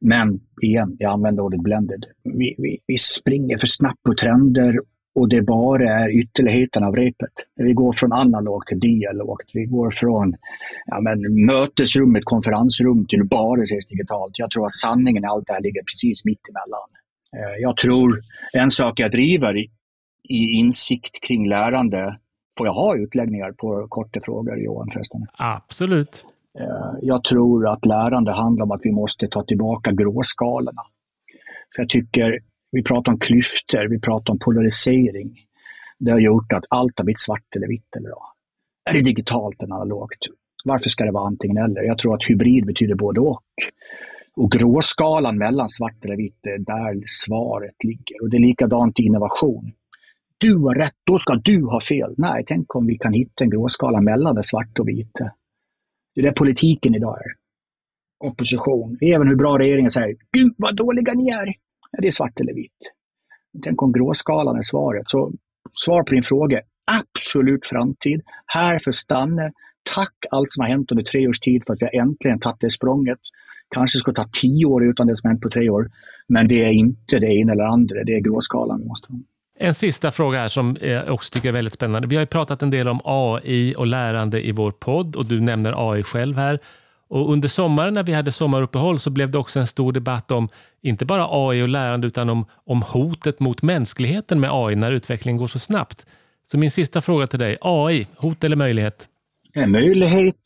[0.00, 2.04] Men igen, jag använder ordet blended.
[2.24, 4.80] Vi, vi, vi springer för snabbt på trender
[5.16, 7.32] och det bara är ytterligheten av repet.
[7.56, 9.50] Vi går från analogt till dialogt.
[9.54, 10.36] Vi går från
[10.86, 14.38] ja, men, mötesrum, ett konferensrum till bara ses digitalt.
[14.38, 16.88] Jag tror att sanningen i allt det här ligger precis mitt emellan.
[17.36, 18.20] Eh, jag tror
[18.52, 19.70] en sak jag driver i,
[20.28, 22.18] i insikt kring lärande
[22.58, 24.90] Får jag ha utläggningar på korta frågor, Johan?
[24.92, 25.26] Förresten?
[25.32, 26.24] Absolut.
[26.58, 30.82] Eh, jag tror att lärande handlar om att vi måste ta tillbaka gråskalorna.
[31.74, 32.40] För jag tycker
[32.76, 35.38] vi pratar om klyftor, vi pratar om polarisering.
[35.98, 37.96] Det har gjort att allt har blivit svart eller vitt.
[37.96, 38.22] Eller ja.
[38.90, 40.22] Är det digitalt eller analogt?
[40.64, 41.82] Varför ska det vara antingen eller?
[41.82, 43.52] Jag tror att hybrid betyder både och.
[44.36, 48.22] Och gråskalan mellan svart eller vitt är där svaret ligger.
[48.22, 49.72] Och det är likadant i innovation.
[50.38, 52.14] Du har rätt, då ska du ha fel.
[52.18, 55.24] Nej, tänk om vi kan hitta en gråskala mellan det svarta och vita.
[56.14, 57.32] Det är det politiken idag är.
[58.28, 58.98] Opposition.
[59.00, 61.65] Även hur bra regeringen säger, gud vad dåliga ni är.
[61.98, 62.92] Det är svart eller vitt.
[63.64, 65.08] Tänk om gråskalan är svaret.
[65.08, 65.32] Så
[65.72, 68.22] svar på din fråga, absolut framtid.
[68.46, 69.52] Här för stanna.
[69.94, 72.60] Tack allt som har hänt under tre års tid för att vi har äntligen tagit
[72.60, 73.18] det språnget.
[73.74, 75.90] Kanske ska ta tio år utan det som hänt på tre år.
[76.28, 79.18] Men det är inte det ena eller andra, det är gråskalan vi måste ha.
[79.58, 82.08] En sista fråga här som jag också tycker är väldigt spännande.
[82.08, 85.40] Vi har ju pratat en del om AI och lärande i vår podd och du
[85.40, 86.58] nämner AI själv här.
[87.08, 90.48] Och under sommaren när vi hade sommaruppehåll så blev det också en stor debatt om
[90.82, 95.38] inte bara AI och lärande utan om, om hotet mot mänskligheten med AI när utvecklingen
[95.38, 96.06] går så snabbt.
[96.44, 99.08] Så min sista fråga till dig, AI, hot eller möjlighet?
[99.52, 100.40] En möjlighet,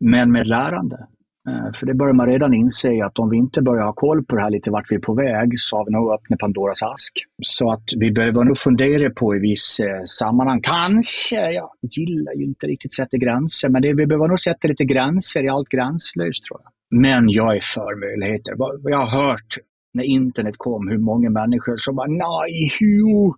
[0.00, 1.06] men med lärande.
[1.48, 4.36] Eh, för det börjar man redan inse att om vi inte börjar ha koll på
[4.36, 7.12] det här lite vart vi är på väg så har vi nog öppnat Pandoras ask.
[7.42, 12.44] Så att vi behöver nog fundera på i viss eh, sammanhang, kanske, jag gillar ju
[12.44, 16.44] inte riktigt sätta gränser, men det, vi behöver nog sätta lite gränser i allt gränslöst
[16.44, 17.00] tror jag.
[17.00, 18.54] Men jag är för möjligheter.
[18.90, 19.56] Jag har hört
[19.94, 23.34] när internet kom hur många människor som bara, nej, hur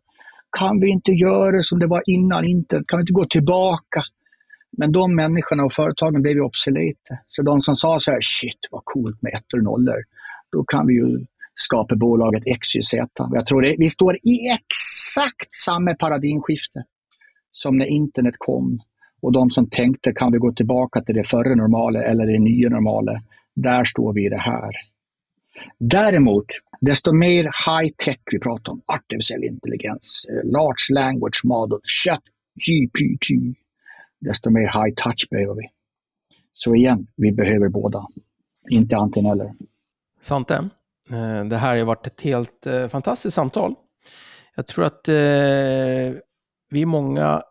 [0.59, 2.87] kan vi inte göra som det var innan internet?
[2.89, 4.03] Kan vi inte gå tillbaka?
[4.77, 7.19] Men de människorna och företagen blev ju obsoleta.
[7.27, 10.03] Så de som sa så här, shit vad coolt med ettor och nollor,
[10.53, 12.95] då kan vi ju skapa bolaget XYZ.
[13.33, 16.85] Jag tror det, vi står i exakt samma paradigmskifte
[17.53, 18.81] som när internet kom.
[19.23, 22.69] Och de som tänkte, kan vi gå tillbaka till det förra normala eller det nya
[22.69, 23.23] normala?
[23.55, 24.73] Där står vi i det här.
[25.79, 26.47] Däremot,
[26.81, 32.23] desto mer high-tech vi pratar om, artificiell intelligens, eh, large language model, chat,
[32.67, 33.57] GPT,
[34.25, 35.69] desto mer high touch behöver vi.
[36.53, 38.07] Så igen, vi behöver båda.
[38.71, 39.53] Inte antingen eller.
[40.21, 40.55] Svante,
[41.11, 43.75] eh, det här har varit ett helt eh, fantastiskt samtal.
[44.57, 45.15] Jag tror att eh,
[46.71, 47.43] vi är många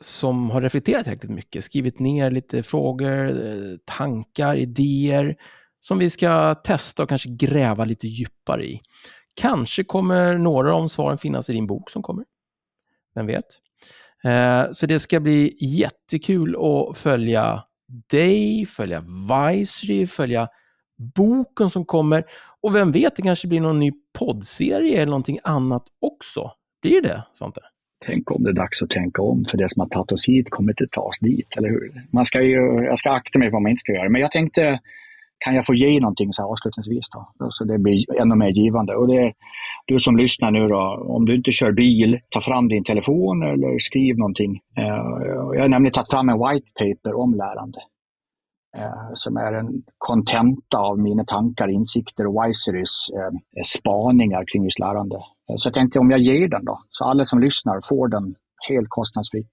[0.00, 5.36] som har reflekterat riktigt mycket, skrivit ner lite frågor, tankar, idéer
[5.80, 8.80] som vi ska testa och kanske gräva lite djupare i.
[9.34, 12.24] Kanske kommer några av svaren finnas i din bok som kommer.
[13.14, 13.44] Vem vet?
[14.24, 17.62] Eh, så det ska bli jättekul att följa
[18.10, 20.48] dig, följa Vicery, följa
[21.16, 22.24] boken som kommer.
[22.60, 26.50] Och vem vet, det kanske blir någon ny poddserie eller någonting annat också.
[26.82, 27.64] Blir det sånt där?
[28.06, 30.50] Tänk om det är dags att tänka om, för det som har tagit oss hit
[30.50, 32.06] kommer inte ta oss dit, eller hur?
[32.10, 34.30] Man ska ju, jag ska akta mig för vad man inte ska göra, men jag
[34.32, 34.80] tänkte
[35.44, 37.50] kan jag få ge någonting så här avslutningsvis då?
[37.50, 38.96] Så det blir ännu mer givande.
[38.96, 39.32] Och det,
[39.86, 43.78] du som lyssnar nu då, om du inte kör bil, ta fram din telefon eller
[43.78, 44.60] skriv någonting.
[44.78, 44.84] Eh,
[45.54, 47.78] jag har nämligen tagit fram en white paper om lärande.
[48.76, 54.78] Eh, som är en kontenta av mina tankar, insikter och Wiserys eh, spaningar kring just
[54.78, 55.16] lärande.
[55.16, 58.34] Eh, så jag tänkte om jag ger den då, så alla som lyssnar får den
[58.68, 59.52] helt kostnadsfritt.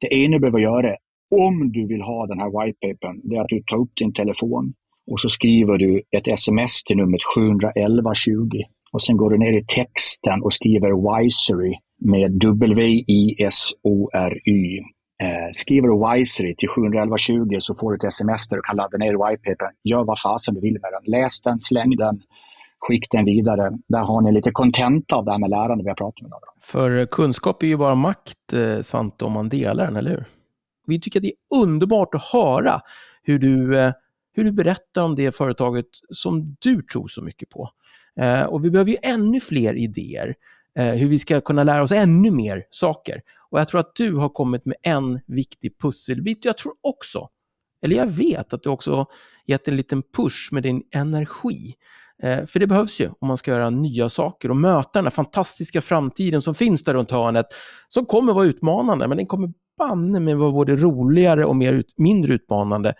[0.00, 0.96] Det ena du behöver göra
[1.30, 4.74] om du vill ha den här whitepapern, det är att du tar upp din telefon,
[5.10, 8.62] och så skriver du ett sms till numret 71120
[8.92, 13.58] och sen går du ner i texten och skriver Wisery med W-I-S-O-R-Y.
[15.22, 18.98] Eh, skriver du Wisery till 71120 så får du ett sms där du kan ladda
[18.98, 19.72] ner whitepapern.
[19.84, 21.02] Gör vad fasen du vill med den.
[21.12, 22.20] Läs den, släng den,
[22.78, 23.78] skick den vidare.
[23.88, 26.30] Där har ni lite kontenta av det här med lärande vi har pratat om.
[26.62, 30.24] För kunskap är ju bara makt, eh, Svante, om man delar den, eller hur?
[30.90, 32.80] Vi tycker att det är underbart att höra
[33.22, 33.92] hur du eh,
[34.32, 37.70] hur du berättar om det företaget som du tror så mycket på.
[38.20, 40.34] Eh, och vi behöver ju ännu fler idéer
[40.78, 43.22] eh, hur vi ska kunna lära oss ännu mer saker.
[43.50, 46.44] Och jag tror att du har kommit med en viktig pusselbit.
[46.44, 47.28] Jag tror också,
[47.82, 49.06] eller jag vet att du också
[49.46, 51.74] gett en liten push med din energi.
[52.22, 55.80] För det behövs ju om man ska göra nya saker och möta den här fantastiska
[55.80, 57.46] framtiden som finns där runt hörnet,
[57.88, 61.94] som kommer vara utmanande, men den kommer banne med vara både roligare och mer ut,
[61.96, 62.94] mindre utmanande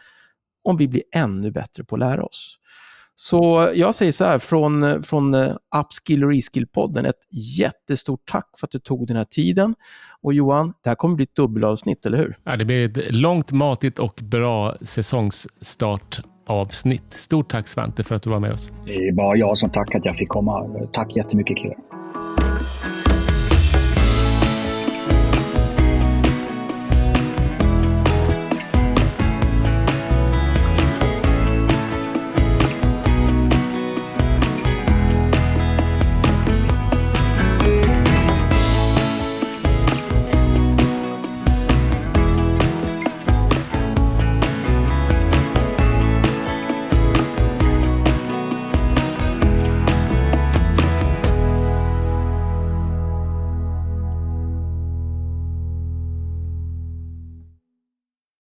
[0.65, 2.61] om vi blir ännu bättre på att lära oss.
[3.23, 7.21] Så jag säger så här, från, från eh, Upskill och Reskill-podden, ett
[7.59, 9.75] jättestort tack för att du tog den här tiden.
[10.23, 12.37] Och Johan, det här kommer bli ett dubbelavsnitt, eller hur?
[12.45, 17.13] Ja, det blir ett långt, matigt och bra säsongsstartavsnitt.
[17.13, 18.73] Stort tack Svante för att du var med oss.
[18.87, 20.71] Det är bara jag som tackar att jag fick komma.
[20.93, 21.77] Tack jättemycket killar.